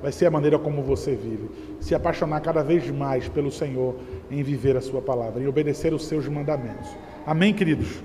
vai 0.00 0.12
ser 0.12 0.26
a 0.26 0.30
maneira 0.30 0.60
como 0.60 0.80
você 0.80 1.16
vive. 1.16 1.50
Se 1.80 1.92
apaixonar 1.92 2.40
cada 2.40 2.62
vez 2.62 2.88
mais 2.88 3.28
pelo 3.28 3.50
Senhor 3.50 3.96
em 4.30 4.42
viver 4.42 4.76
a 4.76 4.80
Sua 4.80 5.02
palavra, 5.02 5.42
em 5.42 5.46
obedecer 5.46 5.92
os 5.92 6.04
seus 6.06 6.28
mandamentos. 6.28 6.88
Amém, 7.26 7.52
queridos? 7.52 8.02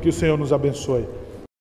Que 0.00 0.08
o 0.08 0.12
Senhor 0.12 0.38
nos 0.38 0.52
abençoe. 0.52 1.06